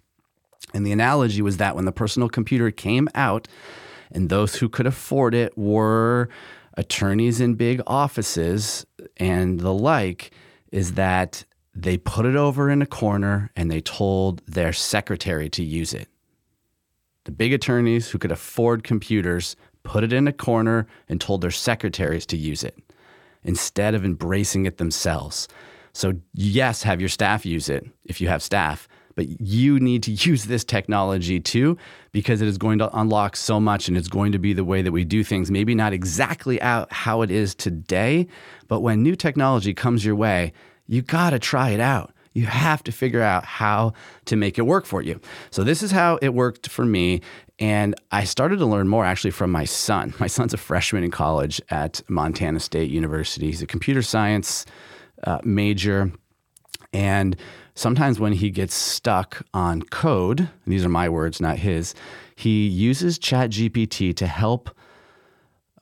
And 0.74 0.86
the 0.86 0.94
analogy 0.94 1.42
was 1.42 1.58
that 1.58 1.76
when 1.76 1.86
the 1.86 1.92
personal 1.92 2.30
computer 2.30 2.72
came 2.72 3.10
out, 3.14 3.48
and 4.14 4.30
those 4.30 4.56
who 4.56 4.70
could 4.70 4.88
afford 4.88 5.34
it 5.34 5.58
were 5.58 6.30
attorneys 6.78 7.42
in 7.42 7.56
big 7.56 7.82
offices 7.86 8.86
and 9.18 9.60
the 9.60 9.74
like 9.74 10.32
is 10.72 10.94
that 10.94 11.44
they 11.76 11.98
put 11.98 12.26
it 12.26 12.36
over 12.36 12.70
in 12.70 12.82
a 12.82 12.86
corner 12.86 13.52
and 13.56 13.70
they 13.70 13.82
told 13.82 14.42
their 14.48 14.74
secretary 14.74 15.50
to 15.50 15.64
use 15.64 15.94
it. 15.94 16.08
The 17.26 17.32
big 17.32 17.54
attorneys 17.54 18.10
who 18.10 18.18
could 18.18 18.32
afford 18.32 18.84
computers 18.84 19.56
put 19.84 20.04
it 20.04 20.14
in 20.14 20.28
a 20.28 20.34
corner 20.34 20.88
and 21.10 21.20
told 21.20 21.42
their 21.42 21.52
secretaries 21.52 22.26
to 22.28 22.38
use 22.38 22.64
it 22.64 22.78
instead 23.44 23.96
of 23.96 24.06
embracing 24.06 24.66
it 24.66 24.78
themselves. 24.78 25.48
So, 25.94 26.14
yes, 26.34 26.84
have 26.84 27.00
your 27.00 27.10
staff 27.10 27.46
use 27.46 27.70
it 27.70 27.86
if 28.06 28.20
you 28.20 28.28
have 28.28 28.42
staff, 28.42 28.88
but 29.16 29.42
you 29.42 29.80
need 29.80 30.04
to 30.04 30.12
use 30.30 30.46
this 30.46 30.64
technology 30.64 31.40
too 31.40 31.78
because 32.12 32.42
it 32.42 32.48
is 32.48 32.58
going 32.58 32.80
to 32.80 32.96
unlock 32.98 33.36
so 33.36 33.60
much 33.60 33.88
and 33.88 33.98
it's 33.98 34.08
going 34.08 34.32
to 34.32 34.40
be 34.40 34.54
the 34.54 34.64
way 34.64 34.82
that 34.82 34.92
we 34.92 35.04
do 35.04 35.24
things. 35.24 35.52
Maybe 35.52 35.76
not 35.76 35.94
exactly 35.94 36.60
how 36.60 37.22
it 37.22 37.32
is 37.32 37.56
today, 37.56 38.28
but 38.68 38.82
when 38.82 39.02
new 39.02 39.16
technology 39.16 39.74
comes 39.74 40.06
your 40.06 40.16
way, 40.16 40.54
you 40.88 41.02
got 41.02 41.32
to 41.32 41.40
try 41.40 41.70
it 41.70 41.80
out. 41.80 42.14
You 42.34 42.48
have 42.48 42.84
to 42.86 42.92
figure 42.92 43.22
out 43.22 43.46
how 43.46 43.94
to 44.26 44.36
make 44.36 44.58
it 44.58 44.64
work 44.64 44.86
for 44.86 45.02
you. 45.02 45.22
So, 45.52 45.64
this 45.64 45.84
is 45.84 45.92
how 45.92 46.18
it 46.22 46.34
worked 46.34 46.68
for 46.68 46.84
me. 46.84 47.22
And 47.60 47.94
I 48.12 48.24
started 48.24 48.58
to 48.58 48.66
learn 48.66 48.88
more 48.88 49.06
actually 49.06 49.32
from 49.32 49.52
my 49.52 49.66
son. 49.66 50.14
My 50.20 50.28
son's 50.28 50.54
a 50.54 50.58
freshman 50.58 51.04
in 51.04 51.12
college 51.12 51.62
at 51.70 52.02
Montana 52.10 52.60
State 52.60 52.90
University. 52.90 53.48
He's 53.48 53.62
a 53.62 53.68
computer 53.68 54.02
science 54.02 54.66
uh, 55.24 55.40
major. 55.44 56.12
And 56.92 57.36
sometimes 57.76 58.20
when 58.20 58.34
he 58.34 58.50
gets 58.50 58.76
stuck 58.76 59.44
on 59.54 59.82
code, 59.84 60.50
these 60.66 60.86
are 60.86 60.90
my 60.90 61.10
words, 61.10 61.42
not 61.42 61.58
his, 61.58 61.94
he 62.36 62.68
uses 62.68 63.20
ChatGPT 63.20 64.16
to 64.16 64.28
help 64.28 64.70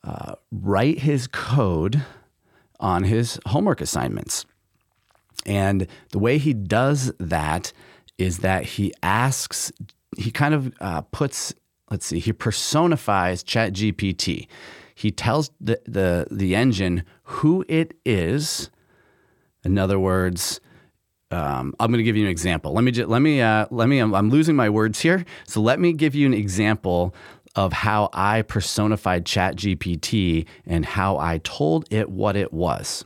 uh, 0.04 0.34
write 0.50 1.00
his 1.00 1.26
code 1.26 2.02
on 2.80 3.04
his 3.04 3.38
homework 3.46 3.80
assignments. 3.80 4.44
And 5.46 5.86
the 6.10 6.18
way 6.18 6.38
he 6.38 6.52
does 6.52 7.12
that 7.18 7.72
is 8.18 8.38
that 8.38 8.64
he 8.64 8.92
asks, 9.02 9.72
he 10.16 10.30
kind 10.30 10.54
of 10.54 10.72
uh, 10.80 11.02
puts, 11.02 11.54
let's 11.90 12.06
see, 12.06 12.18
he 12.18 12.32
personifies 12.32 13.42
ChatGPT. 13.42 14.46
He 14.94 15.10
tells 15.10 15.50
the, 15.60 15.80
the, 15.84 16.26
the 16.30 16.54
engine 16.54 17.04
who 17.24 17.64
it 17.68 17.94
is. 18.04 18.70
In 19.64 19.78
other 19.78 19.98
words, 19.98 20.60
um, 21.32 21.74
I'm 21.80 21.90
going 21.90 21.98
to 21.98 22.04
give 22.04 22.16
you 22.16 22.24
an 22.24 22.30
example. 22.30 22.72
Let 22.72 22.84
me 22.84 22.90
just, 22.92 23.08
let 23.08 23.22
me 23.22 23.40
uh, 23.40 23.66
let 23.70 23.88
me. 23.88 23.98
I'm, 23.98 24.14
I'm 24.14 24.30
losing 24.30 24.54
my 24.54 24.68
words 24.68 25.00
here, 25.00 25.24
so 25.46 25.60
let 25.60 25.80
me 25.80 25.92
give 25.92 26.14
you 26.14 26.26
an 26.26 26.34
example 26.34 27.14
of 27.56 27.72
how 27.72 28.08
I 28.12 28.42
personified 28.42 29.24
ChatGPT 29.24 30.46
and 30.66 30.86
how 30.86 31.18
I 31.18 31.38
told 31.38 31.86
it 31.90 32.10
what 32.10 32.36
it 32.36 32.52
was. 32.52 33.04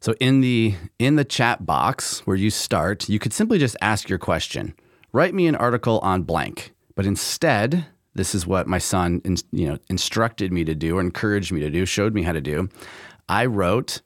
So 0.00 0.14
in 0.20 0.40
the 0.40 0.74
in 0.98 1.16
the 1.16 1.24
chat 1.24 1.66
box 1.66 2.20
where 2.26 2.36
you 2.36 2.50
start, 2.50 3.08
you 3.08 3.18
could 3.18 3.32
simply 3.32 3.58
just 3.58 3.76
ask 3.80 4.08
your 4.08 4.18
question. 4.18 4.74
Write 5.12 5.34
me 5.34 5.46
an 5.46 5.56
article 5.56 5.98
on 6.00 6.22
blank. 6.22 6.72
But 6.94 7.06
instead, 7.06 7.86
This 8.14 8.34
is 8.34 8.46
what 8.46 8.66
my 8.66 8.78
son, 8.78 9.22
you 9.52 9.68
know, 9.68 9.78
instructed 9.88 10.52
me 10.52 10.64
to 10.64 10.74
do 10.74 10.98
or 10.98 11.00
encouraged 11.00 11.52
me 11.52 11.60
to 11.60 11.70
do, 11.70 11.86
showed 11.86 12.14
me 12.14 12.22
how 12.22 12.32
to 12.32 12.40
do. 12.40 12.68
I 13.28 13.46
wrote, 13.46 14.02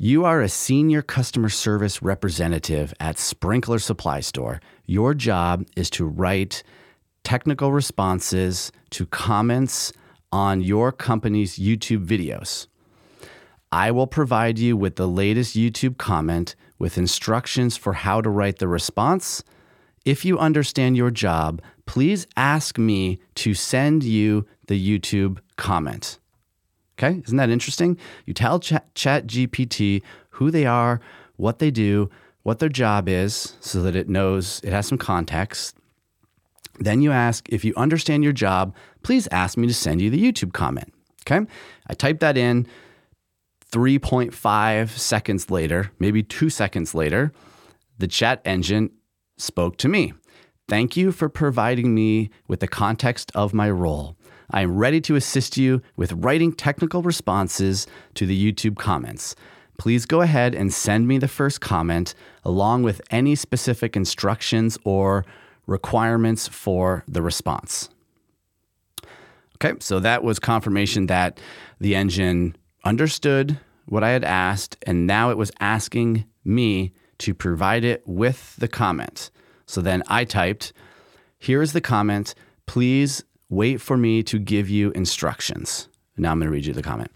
"You 0.00 0.24
are 0.24 0.40
a 0.40 0.48
senior 0.48 1.02
customer 1.02 1.48
service 1.48 2.00
representative 2.02 2.94
at 3.00 3.18
Sprinkler 3.18 3.80
Supply 3.80 4.20
Store. 4.20 4.60
Your 4.86 5.12
job 5.12 5.66
is 5.76 5.90
to 5.90 6.06
write 6.06 6.62
technical 7.24 7.72
responses 7.72 8.70
to 8.90 9.06
comments 9.06 9.92
on 10.30 10.60
your 10.60 10.92
company's 10.92 11.58
YouTube 11.58 12.06
videos. 12.06 12.68
I 13.72 13.90
will 13.90 14.06
provide 14.06 14.56
you 14.56 14.76
with 14.76 14.94
the 14.94 15.08
latest 15.08 15.56
YouTube 15.56 15.98
comment 15.98 16.54
with 16.78 16.96
instructions 16.96 17.76
for 17.76 17.94
how 17.94 18.20
to 18.20 18.30
write 18.30 18.60
the 18.60 18.68
response." 18.68 19.42
If 20.04 20.24
you 20.24 20.38
understand 20.38 20.96
your 20.96 21.10
job, 21.10 21.60
please 21.86 22.28
ask 22.36 22.78
me 22.78 23.18
to 23.34 23.52
send 23.52 24.04
you 24.04 24.46
the 24.68 24.78
YouTube 24.78 25.38
comment. 25.56 26.20
Okay, 26.98 27.22
isn't 27.24 27.36
that 27.36 27.50
interesting? 27.50 27.96
You 28.26 28.34
tell 28.34 28.58
Chat, 28.58 28.92
Chat 28.94 29.28
GPT 29.28 30.02
who 30.30 30.50
they 30.50 30.66
are, 30.66 31.00
what 31.36 31.60
they 31.60 31.70
do, 31.70 32.10
what 32.42 32.58
their 32.58 32.68
job 32.68 33.08
is, 33.08 33.54
so 33.60 33.82
that 33.82 33.94
it 33.94 34.08
knows, 34.08 34.60
it 34.64 34.72
has 34.72 34.86
some 34.86 34.98
context. 34.98 35.76
Then 36.80 37.00
you 37.02 37.12
ask, 37.12 37.48
if 37.48 37.64
you 37.64 37.72
understand 37.76 38.24
your 38.24 38.32
job, 38.32 38.74
please 39.02 39.28
ask 39.30 39.56
me 39.56 39.66
to 39.66 39.74
send 39.74 40.00
you 40.00 40.10
the 40.10 40.20
YouTube 40.20 40.52
comment. 40.52 40.92
Okay, 41.22 41.46
I 41.86 41.94
type 41.94 42.20
that 42.20 42.36
in 42.36 42.66
3.5 43.70 44.88
seconds 44.90 45.50
later, 45.50 45.92
maybe 45.98 46.22
two 46.22 46.50
seconds 46.50 46.94
later, 46.94 47.32
the 47.98 48.08
chat 48.08 48.40
engine 48.44 48.90
spoke 49.36 49.76
to 49.78 49.88
me. 49.88 50.14
Thank 50.68 50.96
you 50.96 51.12
for 51.12 51.28
providing 51.28 51.94
me 51.94 52.30
with 52.46 52.60
the 52.60 52.68
context 52.68 53.30
of 53.34 53.54
my 53.54 53.70
role. 53.70 54.17
I 54.50 54.62
am 54.62 54.76
ready 54.76 55.00
to 55.02 55.16
assist 55.16 55.56
you 55.56 55.82
with 55.96 56.12
writing 56.12 56.52
technical 56.52 57.02
responses 57.02 57.86
to 58.14 58.26
the 58.26 58.52
YouTube 58.52 58.76
comments. 58.76 59.36
Please 59.78 60.06
go 60.06 60.22
ahead 60.22 60.54
and 60.54 60.72
send 60.72 61.06
me 61.06 61.18
the 61.18 61.28
first 61.28 61.60
comment 61.60 62.14
along 62.44 62.82
with 62.82 63.00
any 63.10 63.34
specific 63.34 63.94
instructions 63.94 64.78
or 64.84 65.24
requirements 65.66 66.48
for 66.48 67.04
the 67.06 67.22
response. 67.22 67.88
Okay, 69.56 69.74
so 69.80 70.00
that 70.00 70.24
was 70.24 70.38
confirmation 70.38 71.06
that 71.06 71.38
the 71.78 71.94
engine 71.94 72.56
understood 72.84 73.58
what 73.86 74.04
I 74.04 74.10
had 74.10 74.24
asked, 74.24 74.76
and 74.82 75.06
now 75.06 75.30
it 75.30 75.36
was 75.36 75.52
asking 75.60 76.24
me 76.44 76.92
to 77.18 77.34
provide 77.34 77.84
it 77.84 78.02
with 78.06 78.56
the 78.56 78.68
comment. 78.68 79.30
So 79.66 79.80
then 79.80 80.02
I 80.06 80.24
typed, 80.24 80.72
Here 81.38 81.62
is 81.62 81.72
the 81.72 81.80
comment. 81.80 82.34
Please 82.66 83.24
wait 83.48 83.80
for 83.80 83.96
me 83.96 84.22
to 84.24 84.38
give 84.38 84.68
you 84.68 84.90
instructions. 84.92 85.88
Now 86.16 86.32
I'm 86.32 86.38
going 86.38 86.48
to 86.48 86.52
read 86.52 86.66
you 86.66 86.72
the 86.72 86.82
comment. 86.82 87.10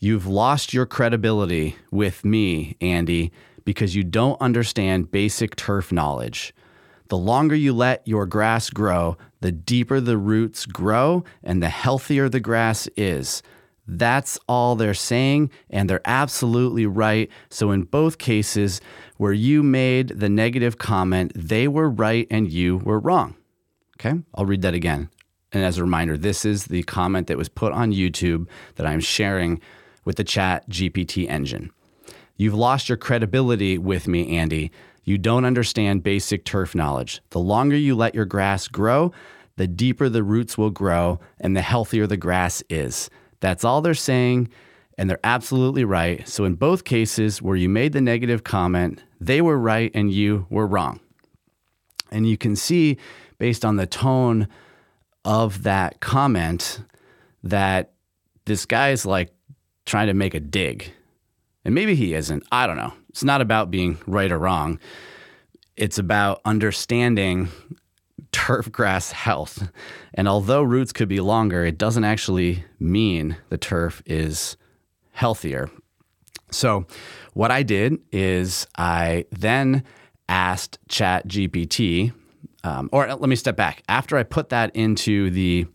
You've 0.00 0.26
lost 0.26 0.72
your 0.72 0.86
credibility 0.86 1.76
with 1.90 2.24
me, 2.24 2.76
Andy, 2.80 3.32
because 3.64 3.94
you 3.94 4.04
don't 4.04 4.40
understand 4.40 5.10
basic 5.10 5.56
turf 5.56 5.92
knowledge. 5.92 6.54
The 7.08 7.18
longer 7.18 7.54
you 7.54 7.72
let 7.72 8.06
your 8.06 8.26
grass 8.26 8.70
grow, 8.70 9.16
the 9.40 9.52
deeper 9.52 10.00
the 10.00 10.18
roots 10.18 10.66
grow 10.66 11.24
and 11.42 11.62
the 11.62 11.68
healthier 11.68 12.28
the 12.28 12.40
grass 12.40 12.88
is. 12.96 13.42
That's 13.86 14.38
all 14.46 14.76
they're 14.76 14.92
saying, 14.92 15.50
and 15.70 15.88
they're 15.88 16.02
absolutely 16.04 16.84
right. 16.84 17.30
So, 17.48 17.70
in 17.70 17.84
both 17.84 18.18
cases 18.18 18.82
where 19.16 19.32
you 19.32 19.62
made 19.62 20.08
the 20.08 20.28
negative 20.28 20.76
comment, 20.76 21.32
they 21.34 21.66
were 21.66 21.88
right 21.88 22.26
and 22.30 22.52
you 22.52 22.76
were 22.78 23.00
wrong. 23.00 23.34
Okay, 23.98 24.20
I'll 24.34 24.44
read 24.44 24.60
that 24.62 24.74
again. 24.74 25.08
And 25.52 25.64
as 25.64 25.78
a 25.78 25.82
reminder, 25.82 26.16
this 26.16 26.44
is 26.44 26.66
the 26.66 26.82
comment 26.82 27.26
that 27.28 27.38
was 27.38 27.48
put 27.48 27.72
on 27.72 27.92
YouTube 27.92 28.46
that 28.76 28.86
I'm 28.86 29.00
sharing 29.00 29.60
with 30.04 30.16
the 30.16 30.24
Chat 30.24 30.68
GPT 30.68 31.28
engine. 31.28 31.70
You've 32.36 32.54
lost 32.54 32.88
your 32.88 32.98
credibility 32.98 33.78
with 33.78 34.06
me, 34.06 34.36
Andy. 34.36 34.70
You 35.04 35.18
don't 35.18 35.44
understand 35.44 36.02
basic 36.02 36.44
turf 36.44 36.74
knowledge. 36.74 37.20
The 37.30 37.40
longer 37.40 37.76
you 37.76 37.94
let 37.94 38.14
your 38.14 38.26
grass 38.26 38.68
grow, 38.68 39.12
the 39.56 39.66
deeper 39.66 40.08
the 40.08 40.22
roots 40.22 40.56
will 40.56 40.70
grow 40.70 41.18
and 41.40 41.56
the 41.56 41.62
healthier 41.62 42.06
the 42.06 42.16
grass 42.16 42.62
is. 42.68 43.10
That's 43.40 43.64
all 43.64 43.80
they're 43.80 43.94
saying, 43.94 44.50
and 44.96 45.08
they're 45.08 45.18
absolutely 45.24 45.84
right. 45.84 46.28
So, 46.28 46.44
in 46.44 46.54
both 46.54 46.84
cases 46.84 47.40
where 47.40 47.56
you 47.56 47.68
made 47.68 47.92
the 47.92 48.00
negative 48.00 48.44
comment, 48.44 49.02
they 49.20 49.40
were 49.40 49.58
right 49.58 49.90
and 49.94 50.12
you 50.12 50.46
were 50.50 50.66
wrong. 50.66 51.00
And 52.10 52.28
you 52.28 52.36
can 52.36 52.54
see, 52.54 52.98
based 53.38 53.64
on 53.64 53.76
the 53.76 53.86
tone 53.86 54.48
of 55.28 55.64
that 55.64 56.00
comment, 56.00 56.80
that 57.44 57.92
this 58.46 58.64
guy 58.64 58.90
is 58.90 59.04
like 59.04 59.30
trying 59.84 60.06
to 60.06 60.14
make 60.14 60.32
a 60.32 60.40
dig. 60.40 60.90
And 61.66 61.74
maybe 61.74 61.94
he 61.94 62.14
isn't. 62.14 62.44
I 62.50 62.66
don't 62.66 62.78
know. 62.78 62.94
It's 63.10 63.22
not 63.22 63.42
about 63.42 63.70
being 63.70 63.98
right 64.06 64.32
or 64.32 64.38
wrong, 64.38 64.80
it's 65.76 65.98
about 65.98 66.40
understanding 66.44 67.48
turf 68.32 68.72
grass 68.72 69.12
health. 69.12 69.70
And 70.14 70.26
although 70.26 70.62
roots 70.62 70.92
could 70.94 71.08
be 71.08 71.20
longer, 71.20 71.64
it 71.64 71.76
doesn't 71.76 72.04
actually 72.04 72.64
mean 72.80 73.36
the 73.50 73.58
turf 73.58 74.02
is 74.06 74.56
healthier. 75.12 75.70
So, 76.50 76.86
what 77.34 77.50
I 77.50 77.62
did 77.62 77.98
is 78.10 78.66
I 78.78 79.26
then 79.30 79.84
asked 80.26 80.78
Chat 80.88 81.28
GPT, 81.28 82.14
um, 82.64 82.88
or 82.92 83.06
let 83.06 83.28
me 83.28 83.36
step 83.36 83.56
back. 83.56 83.82
After 83.88 84.16
I 84.16 84.22
put 84.22 84.48
that 84.50 84.74
into 84.74 85.30
the 85.30 85.66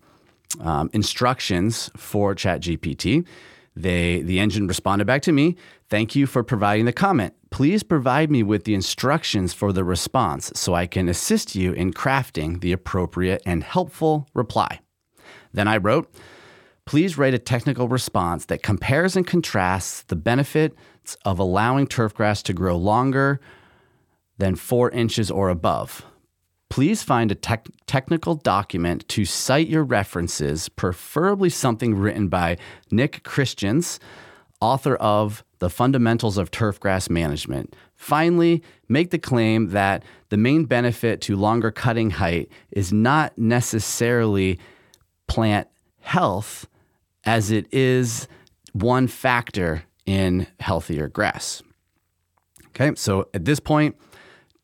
um, 0.60 0.90
instructions 0.94 1.90
for 1.96 2.36
ChatGPT, 2.36 3.26
they, 3.76 4.22
the 4.22 4.40
engine 4.40 4.68
responded 4.68 5.06
back 5.06 5.22
to 5.24 5.32
me 5.32 5.56
Thank 5.90 6.16
you 6.16 6.26
for 6.26 6.44
providing 6.44 6.86
the 6.86 6.94
comment. 6.94 7.36
Please 7.52 7.84
provide 7.84 8.32
me 8.32 8.42
with 8.42 8.64
the 8.64 8.74
instructions 8.74 9.54
for 9.54 9.72
the 9.72 9.84
response 9.84 10.52
so 10.56 10.74
I 10.74 10.88
can 10.88 11.08
assist 11.08 11.54
you 11.54 11.72
in 11.72 11.94
crafting 11.94 12.62
the 12.62 12.72
appropriate 12.72 13.44
and 13.46 13.64
helpful 13.64 14.28
reply. 14.34 14.80
Then 15.52 15.68
I 15.68 15.78
wrote, 15.78 16.12
Please 16.86 17.18
write 17.18 17.36
a 17.36 17.40
technical 17.40 17.88
response 17.88 18.46
that 18.46 18.64
compares 18.64 19.16
and 19.16 19.28
contrasts 19.28 20.02
the 20.04 20.16
benefits 20.16 21.16
of 21.24 21.38
allowing 21.38 21.86
turfgrass 21.86 22.42
to 22.44 22.54
grow 22.54 22.76
longer 22.76 23.40
than 24.40 24.56
four 24.56 24.90
inches 24.90 25.30
or 25.30 25.50
above. 25.50 26.04
Please 26.74 27.04
find 27.04 27.32
a 27.32 27.36
tech- 27.36 27.68
technical 27.86 28.34
document 28.34 29.08
to 29.08 29.26
cite 29.26 29.68
your 29.68 29.84
references, 29.84 30.70
preferably 30.70 31.48
something 31.48 31.94
written 31.94 32.30
by 32.30 32.58
Nick 32.90 33.22
Christians, 33.22 34.00
author 34.60 34.96
of 34.96 35.44
The 35.60 35.70
Fundamentals 35.70 36.36
of 36.36 36.50
Turfgrass 36.50 37.12
Management. 37.12 37.76
Finally, 37.96 38.64
make 38.90 39.12
the 39.12 39.20
claim 39.20 39.70
that 39.70 40.02
the 40.30 40.38
main 40.38 40.66
benefit 40.66 41.22
to 41.22 41.36
longer 41.36 41.70
cutting 41.70 42.10
height 42.10 42.50
is 42.72 42.92
not 42.92 43.38
necessarily 43.38 44.58
plant 45.28 45.68
health, 46.00 46.68
as 47.24 47.52
it 47.52 47.72
is 47.72 48.28
one 48.72 49.06
factor 49.06 49.84
in 50.08 50.48
healthier 50.60 51.08
grass. 51.08 51.62
Okay, 52.70 52.96
so 52.96 53.30
at 53.36 53.46
this 53.46 53.60
point, 53.60 53.96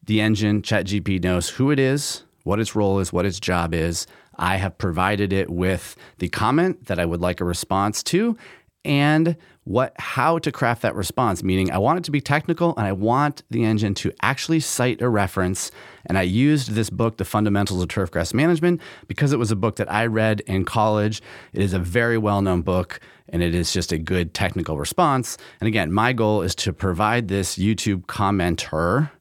the 0.10 0.22
engine, 0.22 0.64
ChatGPT, 0.64 1.24
knows 1.24 1.50
who 1.50 1.70
it 1.70 1.78
is, 1.78 2.24
what 2.44 2.60
its 2.60 2.76
role 2.76 2.98
is, 2.98 3.14
what 3.14 3.28
its 3.28 3.40
job 3.40 3.76
is. 3.76 4.08
I 4.38 4.56
have 4.56 4.76
provided 4.80 5.32
it 5.32 5.52
with 5.52 5.96
the 6.18 6.30
comment 6.30 6.88
that 6.88 6.98
I 6.98 7.06
would 7.06 7.22
like 7.22 7.40
a 7.40 7.46
response 7.46 8.02
to, 8.04 8.36
and 8.84 9.38
what 9.66 9.94
how 10.00 10.40
to 10.40 10.52
craft 10.52 10.82
that 10.82 10.96
response 10.96 11.44
meaning 11.44 11.70
i 11.70 11.78
want 11.78 12.00
it 12.00 12.04
to 12.04 12.12
be 12.12 12.22
technical 12.22 12.74
and 12.78 12.88
i 12.88 12.92
want 12.94 13.44
the 13.52 13.64
engine 13.66 13.94
to 13.94 14.12
actually 14.22 14.60
cite 14.60 15.02
a 15.02 15.10
reference. 15.10 15.70
And 16.06 16.18
i 16.18 16.24
used 16.24 16.72
this 16.72 16.90
book 16.90 17.18
the 17.18 17.26
fundamentals 17.26 17.84
of 17.84 17.90
turfgrass 17.90 18.34
management 18.34 18.82
because 19.08 19.32
it 19.32 19.38
was 19.38 19.52
a 19.52 19.56
book 19.56 19.76
that 19.76 19.92
i 19.92 20.06
read 20.06 20.40
in 20.48 20.66
college. 20.66 21.22
It 21.54 21.62
is 21.62 21.74
a 21.74 21.80
very 21.80 22.18
well-known 22.18 22.62
book 22.62 23.00
and 23.28 23.44
it 23.44 23.54
is 23.54 23.72
just 23.72 23.92
a 23.92 24.00
good 24.00 24.34
technical 24.34 24.80
response. 24.80 25.38
And 25.60 25.68
again 25.68 25.92
my 25.92 26.14
goal 26.14 26.42
is 26.42 26.56
to 26.56 26.74
provide 26.74 27.28
this 27.28 27.58
youtube 27.58 28.06
commenter 28.06 29.12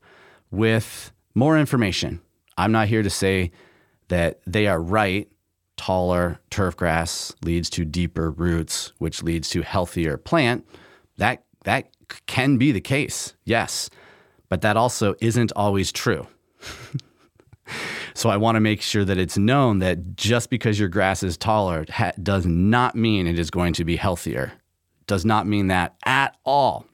with 0.50 1.12
more 1.34 1.58
information 1.58 2.20
i'm 2.56 2.72
not 2.72 2.88
here 2.88 3.02
to 3.02 3.10
say 3.10 3.50
that 4.08 4.40
they 4.46 4.66
are 4.66 4.80
right 4.80 5.30
taller 5.78 6.40
turf 6.50 6.76
grass 6.76 7.32
leads 7.42 7.70
to 7.70 7.86
deeper 7.86 8.30
roots, 8.30 8.92
which 8.98 9.22
leads 9.22 9.48
to 9.48 9.62
healthier 9.62 10.18
plant. 10.18 10.68
That 11.16 11.44
that 11.64 11.88
can 12.26 12.58
be 12.58 12.72
the 12.72 12.80
case, 12.80 13.34
yes, 13.44 13.88
but 14.50 14.60
that 14.60 14.76
also 14.76 15.14
isn't 15.20 15.52
always 15.56 15.90
true. 15.90 16.26
so 18.14 18.28
I 18.28 18.36
want 18.36 18.56
to 18.56 18.60
make 18.60 18.82
sure 18.82 19.04
that 19.04 19.18
it's 19.18 19.38
known 19.38 19.78
that 19.78 20.16
just 20.16 20.50
because 20.50 20.78
your 20.78 20.88
grass 20.88 21.22
is 21.22 21.36
taller 21.36 21.86
ha- 21.88 22.12
does 22.22 22.44
not 22.44 22.94
mean 22.94 23.26
it 23.26 23.38
is 23.38 23.50
going 23.50 23.72
to 23.74 23.84
be 23.84 23.96
healthier. 23.96 24.52
Does 25.06 25.24
not 25.24 25.46
mean 25.46 25.68
that 25.68 25.96
at 26.04 26.36
all. 26.44 26.86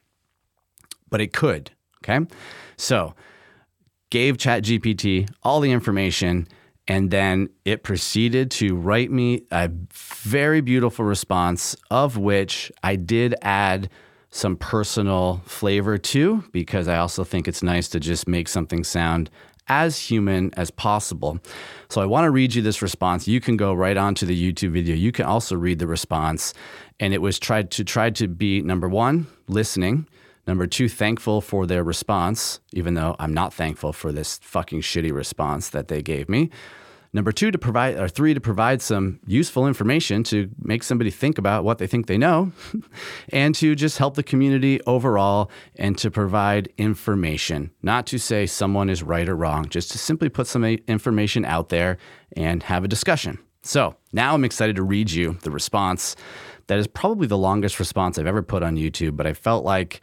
But 1.11 1.21
it 1.21 1.33
could. 1.33 1.71
Okay, 2.05 2.27
so 2.77 3.14
gave 4.14 4.37
ChatGPT 4.37 5.29
all 5.42 5.59
the 5.59 5.72
information 5.72 6.46
And 6.87 7.11
then 7.11 7.48
it 7.64 7.83
proceeded 7.83 8.50
to 8.53 8.77
write 8.77 9.11
me 9.11 9.44
a 9.50 9.70
very 9.90 10.61
beautiful 10.61 11.05
response, 11.05 11.77
of 11.90 12.18
which 12.18 12.70
I 12.83 12.96
did 12.96 13.35
add 13.40 13.88
some 14.31 14.57
personal 14.57 15.40
flavor 15.46 15.96
to, 15.96 16.44
because 16.53 16.88
I 16.88 16.98
also 16.98 17.24
think 17.24 17.48
it's 17.48 17.62
nice 17.62 17.88
to 17.90 18.00
just 18.00 18.29
make 18.29 18.48
something 18.48 18.85
sound 18.85 19.31
as 19.68 19.98
human 19.98 20.53
as 20.59 20.70
possible. 20.70 21.38
So 21.88 22.03
I 22.03 22.07
want 22.07 22.24
to 22.27 22.31
read 22.31 22.55
you 22.55 22.61
this 22.61 22.83
response. 22.83 23.27
You 23.27 23.40
can 23.40 23.57
go 23.57 23.72
right 23.72 23.96
onto 23.96 24.27
the 24.27 24.53
YouTube 24.53 24.72
video. 24.72 24.94
You 24.94 25.11
can 25.11 25.24
also 25.24 25.57
read 25.57 25.79
the 25.79 25.87
response. 25.87 26.53
And 27.00 27.14
it 27.14 27.22
was 27.22 27.38
tried 27.38 27.70
to 27.72 27.85
try 27.85 28.11
to 28.11 28.29
be 28.29 28.61
number 28.61 28.88
one, 28.88 29.27
listening. 29.48 30.07
Number 30.46 30.66
two, 30.66 30.88
thankful 30.88 31.40
for 31.40 31.66
their 31.66 31.83
response, 31.83 32.61
even 32.72 32.94
though 32.94 33.16
I'm 33.18 33.33
not 33.33 33.54
thankful 33.54 33.92
for 33.92 34.12
this 34.12 34.38
fucking 34.42 34.83
shitty 34.83 35.12
response 35.12 35.70
that 35.70 35.88
they 35.88 36.02
gave 36.02 36.28
me. 36.28 36.50
Number 37.14 37.30
two, 37.30 37.52
to 37.52 37.59
provide, 37.59 37.96
or 37.96 38.09
three, 38.09 38.35
to 38.35 38.40
provide 38.40 38.83
some 38.83 39.20
useful 39.24 39.68
information 39.68 40.24
to 40.24 40.50
make 40.59 40.83
somebody 40.83 41.12
think 41.12 41.38
about 41.38 41.62
what 41.62 41.78
they 41.78 41.87
think 41.87 42.09
they 42.09 42.18
know, 42.18 42.50
and 43.28 43.54
to 43.54 43.76
just 43.76 43.98
help 43.98 44.16
the 44.16 44.24
community 44.24 44.80
overall 44.85 45.48
and 45.76 45.96
to 45.98 46.11
provide 46.11 46.72
information. 46.76 47.70
Not 47.83 48.07
to 48.07 48.18
say 48.18 48.46
someone 48.46 48.90
is 48.90 49.04
right 49.04 49.28
or 49.28 49.37
wrong, 49.37 49.68
just 49.68 49.92
to 49.92 49.98
simply 49.98 50.28
put 50.28 50.48
some 50.48 50.64
information 50.64 51.44
out 51.44 51.68
there 51.68 51.98
and 52.37 52.64
have 52.64 52.83
a 52.83 52.88
discussion. 52.88 53.38
So 53.62 53.94
now 54.12 54.35
I'm 54.35 54.44
excited 54.44 54.74
to 54.76 54.83
read 54.83 55.12
you 55.12 55.38
the 55.42 55.52
response. 55.52 56.16
That 56.66 56.80
is 56.80 56.88
probably 56.88 57.28
the 57.28 57.38
longest 57.38 57.78
response 57.78 58.18
I've 58.18 58.26
ever 58.26 58.42
put 58.42 58.64
on 58.64 58.76
YouTube, 58.76 59.16
but 59.16 59.26
I 59.26 59.35
felt 59.35 59.64
like 59.64 60.00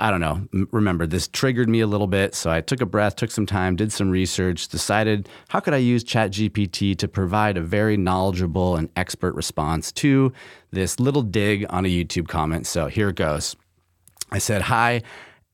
I 0.00 0.12
don't 0.12 0.20
know, 0.20 0.46
remember 0.70 1.06
this 1.06 1.26
triggered 1.26 1.68
me 1.68 1.80
a 1.80 1.86
little 1.86 2.06
bit. 2.06 2.34
So 2.34 2.50
I 2.50 2.60
took 2.60 2.80
a 2.80 2.86
breath, 2.86 3.16
took 3.16 3.32
some 3.32 3.46
time, 3.46 3.74
did 3.74 3.92
some 3.92 4.10
research, 4.10 4.68
decided 4.68 5.28
how 5.48 5.58
could 5.58 5.74
I 5.74 5.78
use 5.78 6.04
ChatGPT 6.04 6.96
to 6.98 7.08
provide 7.08 7.56
a 7.56 7.62
very 7.62 7.96
knowledgeable 7.96 8.76
and 8.76 8.90
expert 8.94 9.34
response 9.34 9.90
to 9.92 10.32
this 10.70 11.00
little 11.00 11.22
dig 11.22 11.66
on 11.68 11.84
a 11.84 11.88
YouTube 11.88 12.28
comment. 12.28 12.66
So 12.66 12.86
here 12.86 13.08
it 13.08 13.16
goes. 13.16 13.56
I 14.30 14.38
said, 14.38 14.62
Hi, 14.62 15.02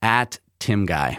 at 0.02 0.38
Tim 0.58 0.84
Guy. 0.84 1.18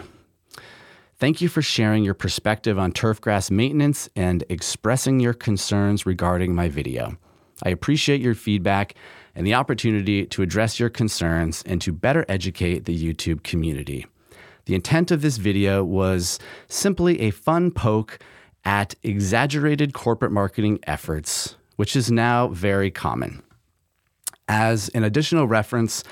Thank 1.18 1.40
you 1.40 1.48
for 1.48 1.62
sharing 1.62 2.04
your 2.04 2.14
perspective 2.14 2.78
on 2.78 2.92
turfgrass 2.92 3.50
maintenance 3.50 4.08
and 4.14 4.44
expressing 4.50 5.18
your 5.18 5.32
concerns 5.32 6.04
regarding 6.04 6.54
my 6.54 6.68
video. 6.68 7.16
I 7.62 7.70
appreciate 7.70 8.20
your 8.20 8.34
feedback 8.34 8.94
and 9.34 9.46
the 9.46 9.54
opportunity 9.54 10.26
to 10.26 10.42
address 10.42 10.80
your 10.80 10.88
concerns 10.88 11.62
and 11.66 11.80
to 11.82 11.92
better 11.92 12.24
educate 12.28 12.84
the 12.84 12.96
YouTube 12.96 13.42
community. 13.42 14.06
The 14.66 14.74
intent 14.74 15.10
of 15.10 15.22
this 15.22 15.36
video 15.36 15.84
was 15.84 16.38
simply 16.68 17.20
a 17.20 17.30
fun 17.30 17.70
poke 17.70 18.18
at 18.64 18.94
exaggerated 19.02 19.94
corporate 19.94 20.32
marketing 20.32 20.80
efforts, 20.86 21.56
which 21.76 21.94
is 21.94 22.10
now 22.10 22.48
very 22.48 22.90
common. 22.90 23.42
As 24.48 24.88
an 24.90 25.04
additional 25.04 25.46
reference, 25.46 26.02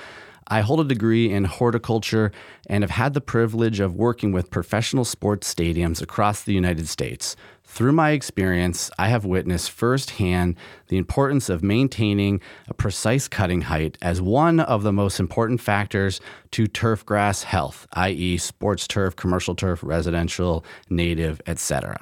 I 0.47 0.61
hold 0.61 0.79
a 0.79 0.83
degree 0.83 1.31
in 1.31 1.45
horticulture 1.45 2.31
and 2.67 2.83
have 2.83 2.91
had 2.91 3.13
the 3.13 3.21
privilege 3.21 3.79
of 3.79 3.95
working 3.95 4.31
with 4.31 4.51
professional 4.51 5.03
sports 5.03 5.53
stadiums 5.53 6.01
across 6.01 6.43
the 6.43 6.53
United 6.53 6.87
States, 6.87 7.35
through 7.75 7.91
my 7.91 8.11
experience, 8.11 8.89
I 8.97 9.09
have 9.09 9.25
witnessed 9.25 9.69
firsthand 9.69 10.55
the 10.87 10.97
importance 10.97 11.49
of 11.49 11.61
maintaining 11.61 12.39
a 12.69 12.73
precise 12.73 13.27
cutting 13.27 13.63
height 13.63 13.97
as 14.01 14.21
one 14.21 14.61
of 14.61 14.83
the 14.83 14.93
most 14.93 15.19
important 15.19 15.59
factors 15.59 16.21
to 16.51 16.67
turf 16.67 17.05
grass 17.05 17.43
health, 17.43 17.85
i.e., 17.91 18.37
sports 18.37 18.87
turf, 18.87 19.17
commercial 19.17 19.55
turf, 19.55 19.83
residential, 19.83 20.63
native, 20.89 21.41
etc. 21.47 21.99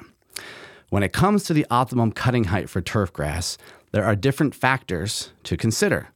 When 0.90 1.02
it 1.02 1.12
comes 1.12 1.42
to 1.44 1.52
the 1.52 1.66
optimum 1.72 2.12
cutting 2.12 2.44
height 2.44 2.70
for 2.70 2.80
turf 2.80 3.12
grass, 3.12 3.58
there 3.90 4.04
are 4.04 4.14
different 4.14 4.54
factors 4.54 5.32
to 5.42 5.56
consider. 5.56 6.10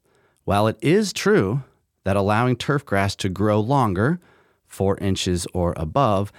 While 0.44 0.68
it 0.68 0.78
is 0.80 1.12
true 1.12 1.64
that 2.04 2.16
allowing 2.16 2.54
turf 2.54 2.86
grass 2.86 3.16
to 3.16 3.28
grow 3.28 3.58
longer, 3.58 4.20
four 4.68 4.96
inches 4.98 5.48
or 5.52 5.74
above, 5.76 6.30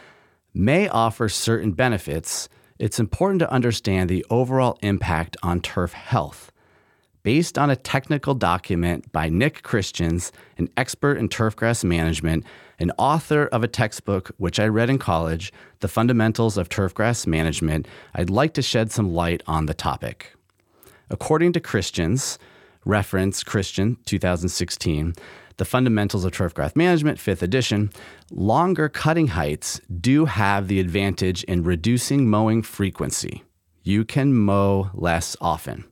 may 0.53 0.87
offer 0.87 1.27
certain 1.27 1.73
benefits, 1.73 2.47
it's 2.79 2.99
important 2.99 3.39
to 3.39 3.51
understand 3.51 4.09
the 4.09 4.25
overall 4.29 4.79
impact 4.81 5.35
on 5.43 5.59
turf 5.59 5.91
health. 5.91 6.51
Based 7.21 7.57
on 7.57 7.69
a 7.69 7.75
technical 7.75 8.33
document 8.33 9.11
by 9.11 9.27
Nick 9.27 9.61
Christians, 9.61 10.31
an 10.57 10.69
expert 10.77 11.17
in 11.17 11.27
turfgrass 11.27 11.83
management, 11.83 12.45
an 12.79 12.93
author 12.97 13.47
of 13.47 13.61
a 13.61 13.67
textbook 13.67 14.31
which 14.37 14.57
I 14.57 14.67
read 14.67 14.89
in 14.89 14.97
college, 14.97 15.51
The 15.81 15.89
Fundamentals 15.89 16.57
of 16.57 16.69
Turfgrass 16.69 17.27
Management, 17.27 17.89
I'd 18.15 18.29
like 18.29 18.53
to 18.53 18.61
shed 18.61 18.93
some 18.93 19.13
light 19.13 19.43
on 19.45 19.65
the 19.65 19.73
topic. 19.73 20.33
According 21.09 21.51
to 21.53 21.59
Christians, 21.59 22.39
reference 22.85 23.43
Christian 23.43 23.97
2016, 24.05 25.13
the 25.59 25.65
Fundamentals 25.65 26.23
of 26.23 26.31
Turfgrass 26.31 26.75
Management, 26.75 27.19
5th 27.19 27.41
edition, 27.41 27.91
longer 28.31 28.87
cutting 28.87 29.27
heights 29.27 29.79
do 29.99 30.25
have 30.25 30.67
the 30.69 30.79
advantage 30.79 31.43
in 31.43 31.63
reducing 31.63 32.29
mowing 32.29 32.63
frequency. 32.63 33.43
You 33.83 34.05
can 34.05 34.33
mow 34.33 34.89
less 34.93 35.35
often. 35.41 35.83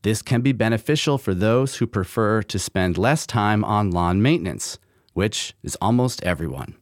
This 0.00 0.22
can 0.22 0.40
be 0.40 0.52
beneficial 0.52 1.18
for 1.18 1.34
those 1.34 1.76
who 1.76 1.86
prefer 1.86 2.42
to 2.44 2.58
spend 2.58 2.96
less 2.96 3.26
time 3.26 3.64
on 3.64 3.90
lawn 3.90 4.22
maintenance, 4.22 4.78
which 5.12 5.54
is 5.62 5.76
almost 5.76 6.22
everyone. 6.22 6.74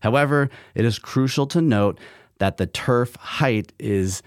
However, 0.00 0.50
it 0.74 0.84
is 0.84 0.98
crucial 0.98 1.46
to 1.48 1.60
note 1.60 2.00
that 2.38 2.56
the 2.56 2.66
turf 2.66 3.14
height 3.16 3.72
is 3.78 4.20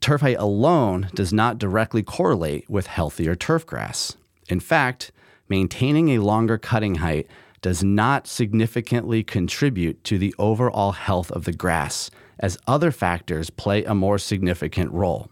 turf 0.00 0.20
height 0.20 0.36
alone 0.38 1.08
does 1.14 1.32
not 1.32 1.58
directly 1.58 2.02
correlate 2.02 2.68
with 2.68 2.88
healthier 2.88 3.34
turf 3.34 3.64
grass. 3.64 4.16
In 4.48 4.60
fact, 4.60 5.12
maintaining 5.50 6.08
a 6.10 6.22
longer 6.22 6.56
cutting 6.56 6.96
height 6.96 7.26
does 7.60 7.84
not 7.84 8.26
significantly 8.26 9.22
contribute 9.22 10.02
to 10.04 10.16
the 10.16 10.34
overall 10.38 10.92
health 10.92 11.30
of 11.32 11.44
the 11.44 11.52
grass, 11.52 12.10
as 12.38 12.56
other 12.66 12.90
factors 12.90 13.50
play 13.50 13.84
a 13.84 13.94
more 13.94 14.18
significant 14.18 14.90
role. 14.92 15.28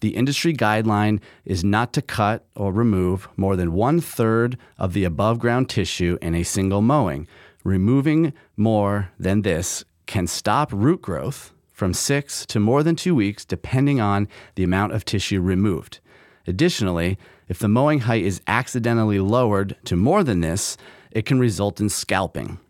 The 0.00 0.16
industry 0.16 0.54
guideline 0.54 1.20
is 1.44 1.62
not 1.62 1.92
to 1.92 2.00
cut 2.00 2.46
or 2.54 2.72
remove 2.72 3.28
more 3.36 3.54
than 3.54 3.74
one 3.74 4.00
third 4.00 4.56
of 4.78 4.94
the 4.94 5.04
above 5.04 5.38
ground 5.38 5.68
tissue 5.68 6.16
in 6.22 6.34
a 6.34 6.42
single 6.42 6.80
mowing. 6.80 7.28
Removing 7.64 8.32
more 8.56 9.10
than 9.18 9.42
this 9.42 9.84
can 10.06 10.26
stop 10.26 10.72
root 10.72 11.02
growth 11.02 11.52
from 11.70 11.92
six 11.92 12.46
to 12.46 12.58
more 12.58 12.82
than 12.82 12.96
two 12.96 13.14
weeks, 13.14 13.44
depending 13.44 14.00
on 14.00 14.26
the 14.54 14.64
amount 14.64 14.94
of 14.94 15.04
tissue 15.04 15.42
removed. 15.42 15.98
Additionally, 16.46 17.18
if 17.50 17.58
the 17.58 17.68
mowing 17.68 17.98
height 17.98 18.24
is 18.24 18.40
accidentally 18.46 19.18
lowered 19.18 19.76
to 19.84 19.96
more 19.96 20.22
than 20.22 20.40
this, 20.40 20.76
it 21.10 21.26
can 21.26 21.40
result 21.40 21.80
in 21.80 21.88
scalping. 21.88 22.60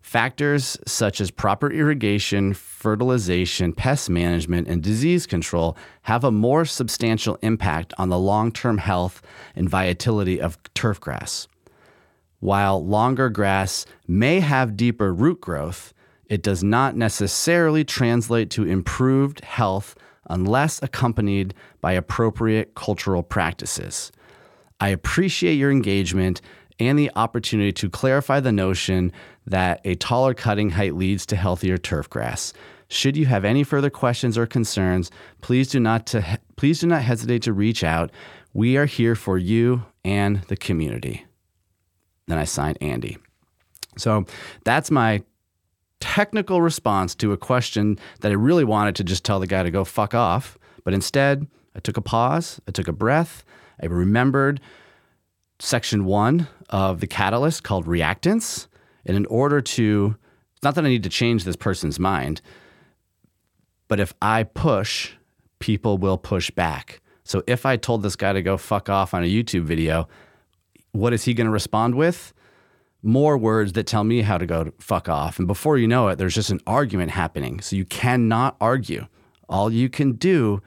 Factors 0.00 0.78
such 0.86 1.20
as 1.20 1.32
proper 1.32 1.68
irrigation, 1.68 2.54
fertilization, 2.54 3.72
pest 3.72 4.08
management, 4.08 4.68
and 4.68 4.84
disease 4.84 5.26
control 5.26 5.76
have 6.02 6.22
a 6.22 6.30
more 6.30 6.64
substantial 6.64 7.36
impact 7.42 7.92
on 7.98 8.08
the 8.08 8.18
long 8.18 8.52
term 8.52 8.78
health 8.78 9.20
and 9.56 9.68
vitality 9.68 10.40
of 10.40 10.58
turf 10.74 11.00
grass. 11.00 11.48
While 12.38 12.86
longer 12.86 13.28
grass 13.30 13.84
may 14.06 14.38
have 14.38 14.76
deeper 14.76 15.12
root 15.12 15.40
growth, 15.40 15.92
it 16.26 16.40
does 16.40 16.62
not 16.62 16.94
necessarily 16.96 17.84
translate 17.84 18.48
to 18.50 18.62
improved 18.62 19.42
health 19.42 19.96
unless 20.30 20.82
accompanied 20.82 21.54
by 21.80 21.92
appropriate 21.92 22.74
cultural 22.74 23.22
practices. 23.22 24.12
I 24.80 24.88
appreciate 24.88 25.54
your 25.54 25.70
engagement 25.70 26.40
and 26.80 26.98
the 26.98 27.10
opportunity 27.16 27.72
to 27.72 27.88
clarify 27.88 28.40
the 28.40 28.52
notion 28.52 29.12
that 29.46 29.80
a 29.84 29.94
taller 29.94 30.34
cutting 30.34 30.70
height 30.70 30.94
leads 30.94 31.24
to 31.26 31.36
healthier 31.36 31.78
turf 31.78 32.10
grass. 32.10 32.52
Should 32.88 33.16
you 33.16 33.26
have 33.26 33.44
any 33.44 33.64
further 33.64 33.90
questions 33.90 34.36
or 34.36 34.46
concerns, 34.46 35.10
please 35.40 35.68
do 35.68 35.80
not 35.80 36.06
to, 36.08 36.38
please 36.56 36.80
do 36.80 36.86
not 36.86 37.02
hesitate 37.02 37.42
to 37.42 37.52
reach 37.52 37.82
out. 37.84 38.10
We 38.52 38.76
are 38.76 38.86
here 38.86 39.14
for 39.14 39.38
you 39.38 39.84
and 40.04 40.42
the 40.42 40.56
community. 40.56 41.24
Then 42.26 42.38
I 42.38 42.44
signed 42.44 42.78
Andy. 42.80 43.18
So 43.96 44.26
that's 44.64 44.90
my 44.90 45.22
technical 46.04 46.60
response 46.60 47.14
to 47.14 47.32
a 47.32 47.38
question 47.38 47.98
that 48.20 48.30
I 48.30 48.34
really 48.34 48.62
wanted 48.62 48.94
to 48.96 49.04
just 49.04 49.24
tell 49.24 49.40
the 49.40 49.46
guy 49.46 49.62
to 49.62 49.70
go 49.70 49.84
fuck 49.84 50.12
off. 50.12 50.58
But 50.84 50.92
instead, 50.92 51.46
I 51.74 51.80
took 51.80 51.96
a 51.96 52.02
pause, 52.02 52.60
I 52.68 52.72
took 52.72 52.88
a 52.88 52.92
breath, 52.92 53.42
I 53.82 53.86
remembered 53.86 54.60
section 55.58 56.04
one 56.04 56.46
of 56.68 57.00
the 57.00 57.06
catalyst 57.06 57.64
called 57.64 57.86
reactance. 57.86 58.66
And 59.06 59.16
in 59.16 59.24
order 59.26 59.62
to, 59.62 60.14
not 60.62 60.74
that 60.74 60.84
I 60.84 60.88
need 60.88 61.04
to 61.04 61.08
change 61.08 61.44
this 61.44 61.56
person's 61.56 61.98
mind, 61.98 62.42
but 63.88 63.98
if 63.98 64.12
I 64.20 64.42
push, 64.42 65.12
people 65.58 65.96
will 65.96 66.18
push 66.18 66.50
back. 66.50 67.00
So 67.24 67.42
if 67.46 67.64
I 67.64 67.78
told 67.78 68.02
this 68.02 68.14
guy 68.14 68.34
to 68.34 68.42
go 68.42 68.58
fuck 68.58 68.90
off 68.90 69.14
on 69.14 69.24
a 69.24 69.26
YouTube 69.26 69.64
video, 69.64 70.06
what 70.92 71.14
is 71.14 71.24
he 71.24 71.32
going 71.32 71.46
to 71.46 71.50
respond 71.50 71.94
with? 71.94 72.34
More 73.04 73.36
words 73.36 73.72
that 73.74 73.86
tell 73.86 74.04
me 74.04 74.22
how 74.22 74.38
to 74.38 74.46
go 74.46 74.64
to 74.64 74.72
fuck 74.78 75.08
off. 75.08 75.38
And 75.38 75.46
before 75.46 75.78
you 75.78 75.86
know 75.86 76.08
it, 76.08 76.16
there's 76.16 76.34
just 76.34 76.50
an 76.50 76.60
argument 76.66 77.10
happening. 77.10 77.60
So 77.60 77.76
you 77.76 77.84
cannot 77.84 78.56
argue. 78.60 79.06
All 79.48 79.72
you 79.72 79.88
can 79.88 80.12
do 80.12 80.62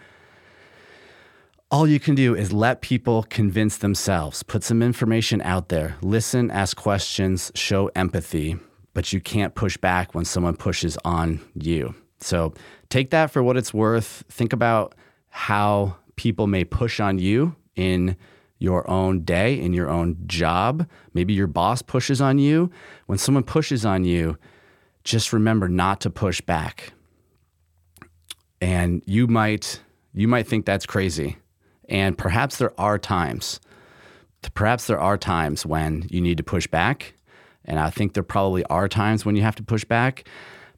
all 1.69 1.85
you 1.85 1.99
can 1.99 2.15
do 2.15 2.33
is 2.33 2.53
let 2.53 2.79
people 2.79 3.23
convince 3.23 3.77
themselves, 3.77 4.41
put 4.41 4.63
some 4.63 4.81
information 4.81 5.41
out 5.41 5.67
there, 5.67 5.97
listen, 6.01 6.49
ask 6.49 6.77
questions, 6.77 7.51
show 7.55 7.87
empathy, 7.87 8.57
but 8.93 9.11
you 9.11 9.19
can't 9.19 9.53
push 9.53 9.75
back 9.75 10.15
when 10.15 10.23
someone 10.23 10.55
pushes 10.55 10.97
on 11.03 11.41
you. 11.55 11.93
So 12.21 12.53
take 12.89 13.09
that 13.09 13.31
for 13.31 13.43
what 13.43 13.57
it's 13.57 13.73
worth. 13.73 14.23
Think 14.29 14.53
about 14.53 14.95
how 15.29 15.97
people 16.15 16.47
may 16.47 16.63
push 16.63 17.01
on 17.01 17.19
you 17.19 17.55
in 17.75 18.15
your 18.59 18.89
own 18.89 19.21
day, 19.21 19.59
in 19.59 19.73
your 19.73 19.89
own 19.89 20.17
job. 20.25 20.87
Maybe 21.13 21.33
your 21.33 21.47
boss 21.47 21.81
pushes 21.81 22.21
on 22.21 22.39
you. 22.39 22.71
When 23.05 23.17
someone 23.17 23.43
pushes 23.43 23.85
on 23.85 24.03
you, 24.03 24.37
just 25.03 25.31
remember 25.31 25.69
not 25.69 26.01
to 26.01 26.09
push 26.09 26.41
back. 26.41 26.93
And 28.59 29.03
you 29.05 29.27
might 29.27 29.81
you 30.13 30.27
might 30.27 30.47
think 30.47 30.65
that's 30.65 30.85
crazy. 30.85 31.37
And 31.89 32.17
perhaps 32.17 32.57
there 32.57 32.79
are 32.79 32.97
times 32.97 33.59
perhaps 34.53 34.87
there 34.87 34.99
are 34.99 35.17
times 35.17 35.65
when 35.65 36.05
you 36.09 36.21
need 36.21 36.37
to 36.37 36.43
push 36.43 36.67
back. 36.67 37.13
And 37.65 37.79
I 37.79 37.89
think 37.89 38.13
there 38.13 38.23
probably 38.23 38.63
are 38.65 38.87
times 38.87 39.25
when 39.25 39.35
you 39.35 39.41
have 39.41 39.55
to 39.55 39.63
push 39.63 39.83
back. 39.83 40.27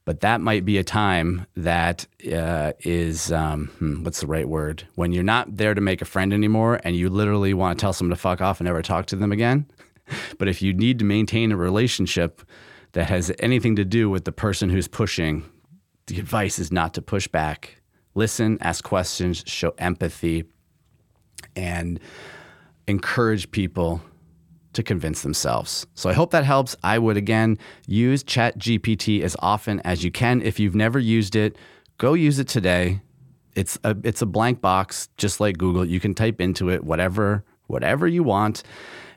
But 0.05 0.21
that 0.21 0.41
might 0.41 0.65
be 0.65 0.77
a 0.77 0.83
time 0.83 1.45
that 1.55 2.07
uh, 2.33 2.73
is 2.79 3.31
um, 3.31 3.67
hmm, 3.77 4.03
what's 4.03 4.21
the 4.21 4.27
right 4.27 4.47
word? 4.47 4.87
When 4.95 5.11
you're 5.11 5.23
not 5.23 5.57
there 5.57 5.73
to 5.73 5.81
make 5.81 6.01
a 6.01 6.05
friend 6.05 6.33
anymore 6.33 6.79
and 6.83 6.95
you 6.95 7.09
literally 7.09 7.53
want 7.53 7.77
to 7.77 7.81
tell 7.81 7.93
someone 7.93 8.15
to 8.15 8.21
fuck 8.21 8.41
off 8.41 8.59
and 8.59 8.65
never 8.65 8.81
talk 8.81 9.05
to 9.07 9.15
them 9.15 9.31
again. 9.31 9.69
but 10.37 10.47
if 10.47 10.61
you 10.61 10.73
need 10.73 10.99
to 10.99 11.05
maintain 11.05 11.51
a 11.51 11.57
relationship 11.57 12.41
that 12.93 13.09
has 13.09 13.31
anything 13.39 13.75
to 13.75 13.85
do 13.85 14.09
with 14.09 14.25
the 14.25 14.31
person 14.31 14.69
who's 14.69 14.87
pushing, 14.87 15.43
the 16.07 16.19
advice 16.19 16.57
is 16.57 16.71
not 16.71 16.93
to 16.95 17.01
push 17.01 17.27
back. 17.27 17.81
Listen, 18.15 18.57
ask 18.61 18.83
questions, 18.83 19.43
show 19.45 19.73
empathy, 19.77 20.45
and 21.55 21.99
encourage 22.87 23.51
people 23.51 24.01
to 24.79 24.83
convince 24.83 25.23
themselves. 25.23 25.85
So 25.93 26.09
I 26.09 26.13
hope 26.13 26.31
that 26.31 26.45
helps. 26.45 26.73
I 26.83 26.97
would 26.97 27.17
again 27.17 27.57
use 27.85 28.23
ChatGPT 28.23 29.21
as 29.21 29.35
often 29.39 29.81
as 29.81 30.05
you 30.05 30.09
can. 30.11 30.41
If 30.41 30.57
you've 30.57 30.73
never 30.73 30.99
used 30.99 31.35
it, 31.35 31.57
go 31.97 32.13
use 32.13 32.39
it 32.39 32.47
today. 32.47 33.01
It's 33.55 33.77
a 33.83 33.95
it's 34.05 34.21
a 34.21 34.25
blank 34.25 34.61
box 34.61 35.09
just 35.17 35.41
like 35.41 35.57
Google. 35.57 35.83
You 35.83 35.99
can 35.99 36.13
type 36.13 36.39
into 36.39 36.69
it 36.69 36.85
whatever 36.85 37.43
whatever 37.67 38.07
you 38.07 38.23
want. 38.23 38.63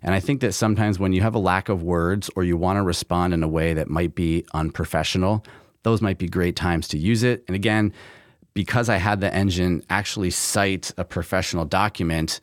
And 0.03 0.14
I 0.14 0.20
think 0.20 0.40
that 0.40 0.53
sometimes 0.53 0.98
when 0.98 1.12
you 1.12 1.22
have 1.22 1.37
a 1.37 1.38
lack 1.38 1.68
of 1.68 1.85
words 1.85 2.29
or 2.35 2.42
you 2.42 2.57
want 2.57 2.77
to 2.79 2.83
respond 2.83 3.33
in 3.33 3.44
a 3.44 3.48
way 3.48 3.72
that 3.72 3.88
might 3.88 4.16
be 4.16 4.44
unprofessional, 4.53 5.44
those 5.85 6.03
might 6.03 6.18
be 6.18 6.29
great 6.29 6.57
times 6.57 6.88
to 6.88 6.98
use 6.98 7.22
it. 7.22 7.44
And 7.46 7.55
again, 7.55 7.92
because 8.53 8.88
I 8.88 8.96
had 8.96 9.20
the 9.20 9.33
engine 9.33 9.85
actually 9.88 10.31
cite 10.31 10.90
a 10.98 11.05
professional 11.05 11.64
document, 11.64 12.40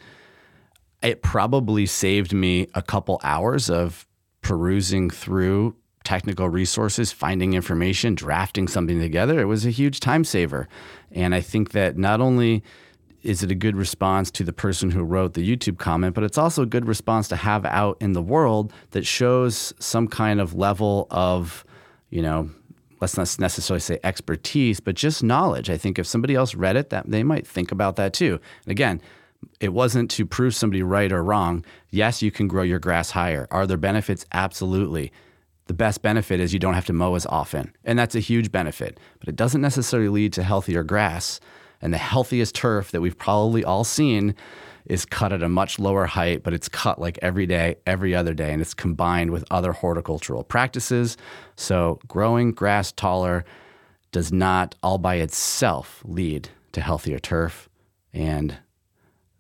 it 1.01 1.21
probably 1.21 1.85
saved 1.85 2.33
me 2.33 2.67
a 2.73 2.81
couple 2.81 3.19
hours 3.23 3.69
of 3.69 4.05
perusing 4.41 5.09
through 5.09 5.75
technical 6.03 6.49
resources, 6.49 7.11
finding 7.11 7.53
information, 7.53 8.15
drafting 8.15 8.67
something 8.67 8.99
together. 8.99 9.39
It 9.39 9.45
was 9.45 9.65
a 9.65 9.69
huge 9.69 9.99
time 9.99 10.23
saver. 10.23 10.67
And 11.11 11.35
I 11.35 11.41
think 11.41 11.71
that 11.71 11.97
not 11.97 12.21
only 12.21 12.63
is 13.21 13.43
it 13.43 13.51
a 13.51 13.55
good 13.55 13.75
response 13.75 14.31
to 14.31 14.43
the 14.43 14.53
person 14.53 14.91
who 14.91 15.03
wrote 15.03 15.33
the 15.33 15.47
YouTube 15.47 15.77
comment, 15.77 16.15
but 16.15 16.23
it's 16.23 16.37
also 16.37 16.63
a 16.63 16.65
good 16.65 16.87
response 16.87 17.27
to 17.27 17.35
have 17.35 17.65
out 17.65 17.97
in 17.99 18.13
the 18.13 18.21
world 18.21 18.73
that 18.91 19.05
shows 19.05 19.73
some 19.79 20.07
kind 20.07 20.39
of 20.39 20.53
level 20.53 21.05
of, 21.11 21.65
you 22.09 22.21
know, 22.21 22.49
let's 23.01 23.17
not 23.17 23.35
necessarily 23.39 23.81
say 23.81 23.99
expertise, 24.03 24.79
but 24.79 24.95
just 24.95 25.21
knowledge. 25.21 25.69
I 25.69 25.77
think 25.77 25.99
if 25.99 26.07
somebody 26.07 26.35
else 26.35 26.55
read 26.55 26.75
it, 26.75 26.89
that 26.91 27.09
they 27.09 27.23
might 27.23 27.45
think 27.45 27.71
about 27.71 27.97
that 27.97 28.13
too. 28.13 28.39
And 28.65 28.71
again, 28.71 29.01
it 29.59 29.73
wasn't 29.73 30.09
to 30.11 30.25
prove 30.25 30.55
somebody 30.55 30.83
right 30.83 31.11
or 31.11 31.23
wrong. 31.23 31.65
Yes, 31.89 32.21
you 32.21 32.31
can 32.31 32.47
grow 32.47 32.63
your 32.63 32.79
grass 32.79 33.11
higher. 33.11 33.47
Are 33.51 33.67
there 33.67 33.77
benefits? 33.77 34.25
Absolutely. 34.31 35.11
The 35.67 35.73
best 35.73 36.01
benefit 36.01 36.39
is 36.39 36.53
you 36.53 36.59
don't 36.59 36.73
have 36.73 36.87
to 36.87 36.93
mow 36.93 37.15
as 37.15 37.25
often. 37.27 37.73
And 37.83 37.99
that's 37.99 38.15
a 38.15 38.19
huge 38.19 38.51
benefit, 38.51 38.99
but 39.19 39.29
it 39.29 39.35
doesn't 39.35 39.61
necessarily 39.61 40.09
lead 40.09 40.33
to 40.33 40.43
healthier 40.43 40.83
grass. 40.83 41.39
And 41.81 41.93
the 41.93 41.97
healthiest 41.97 42.55
turf 42.55 42.91
that 42.91 43.01
we've 43.01 43.17
probably 43.17 43.63
all 43.63 43.83
seen 43.83 44.35
is 44.85 45.05
cut 45.05 45.31
at 45.31 45.43
a 45.43 45.49
much 45.49 45.77
lower 45.77 46.05
height, 46.05 46.43
but 46.43 46.53
it's 46.53 46.67
cut 46.67 46.99
like 46.99 47.19
every 47.21 47.45
day, 47.45 47.75
every 47.85 48.15
other 48.15 48.33
day, 48.33 48.51
and 48.51 48.61
it's 48.61 48.73
combined 48.73 49.29
with 49.29 49.45
other 49.51 49.71
horticultural 49.71 50.43
practices. 50.43 51.15
So 51.55 51.99
growing 52.07 52.51
grass 52.51 52.91
taller 52.91 53.45
does 54.11 54.33
not 54.33 54.75
all 54.81 54.97
by 54.97 55.15
itself 55.15 56.01
lead 56.03 56.49
to 56.71 56.81
healthier 56.81 57.19
turf. 57.19 57.69
And 58.11 58.57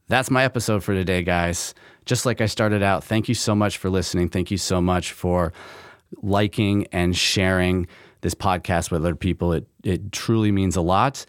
that's 0.09 0.29
my 0.29 0.43
episode 0.43 0.83
for 0.83 0.93
today, 0.93 1.23
guys. 1.23 1.73
Just 2.05 2.25
like 2.25 2.41
I 2.41 2.47
started 2.47 2.83
out, 2.83 3.03
thank 3.03 3.29
you 3.29 3.35
so 3.35 3.55
much 3.55 3.77
for 3.77 3.89
listening. 3.89 4.27
Thank 4.27 4.51
you 4.51 4.57
so 4.57 4.81
much 4.81 5.13
for 5.13 5.53
liking 6.21 6.87
and 6.91 7.15
sharing 7.15 7.87
this 8.21 8.33
podcast 8.33 8.91
with 8.91 9.01
other 9.01 9.15
people. 9.15 9.53
It, 9.53 9.67
it 9.83 10.11
truly 10.11 10.51
means 10.51 10.75
a 10.75 10.81
lot. 10.81 11.25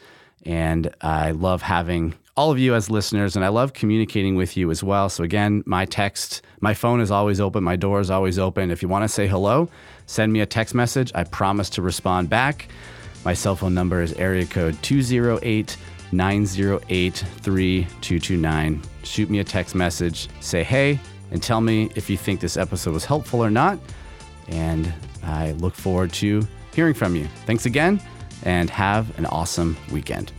And 0.46 0.92
I 1.02 1.32
love 1.32 1.60
having 1.60 2.14
all 2.36 2.50
of 2.50 2.58
you 2.58 2.74
as 2.74 2.88
listeners, 2.88 3.36
and 3.36 3.44
I 3.44 3.48
love 3.48 3.74
communicating 3.74 4.34
with 4.34 4.56
you 4.56 4.70
as 4.70 4.82
well. 4.82 5.10
So, 5.10 5.22
again, 5.22 5.62
my 5.66 5.84
text, 5.84 6.40
my 6.60 6.72
phone 6.72 7.02
is 7.02 7.10
always 7.10 7.38
open, 7.38 7.62
my 7.62 7.76
door 7.76 8.00
is 8.00 8.10
always 8.10 8.38
open. 8.38 8.70
If 8.70 8.80
you 8.80 8.88
want 8.88 9.04
to 9.04 9.08
say 9.08 9.26
hello, 9.26 9.68
send 10.06 10.32
me 10.32 10.40
a 10.40 10.46
text 10.46 10.74
message. 10.74 11.12
I 11.14 11.24
promise 11.24 11.68
to 11.70 11.82
respond 11.82 12.30
back. 12.30 12.68
My 13.26 13.34
cell 13.34 13.56
phone 13.56 13.74
number 13.74 14.00
is 14.00 14.14
area 14.14 14.46
code 14.46 14.82
208 14.82 15.76
908 16.12 17.14
3229. 17.16 18.82
Shoot 19.02 19.30
me 19.30 19.38
a 19.38 19.44
text 19.44 19.74
message, 19.74 20.28
say 20.40 20.62
hey, 20.62 21.00
and 21.30 21.42
tell 21.42 21.60
me 21.60 21.90
if 21.94 22.10
you 22.10 22.16
think 22.16 22.40
this 22.40 22.56
episode 22.56 22.92
was 22.92 23.04
helpful 23.04 23.42
or 23.42 23.50
not. 23.50 23.78
And 24.48 24.92
I 25.22 25.52
look 25.52 25.74
forward 25.74 26.12
to 26.14 26.46
hearing 26.74 26.94
from 26.94 27.14
you. 27.16 27.26
Thanks 27.46 27.66
again, 27.66 28.00
and 28.42 28.70
have 28.70 29.16
an 29.18 29.26
awesome 29.26 29.76
weekend. 29.92 30.32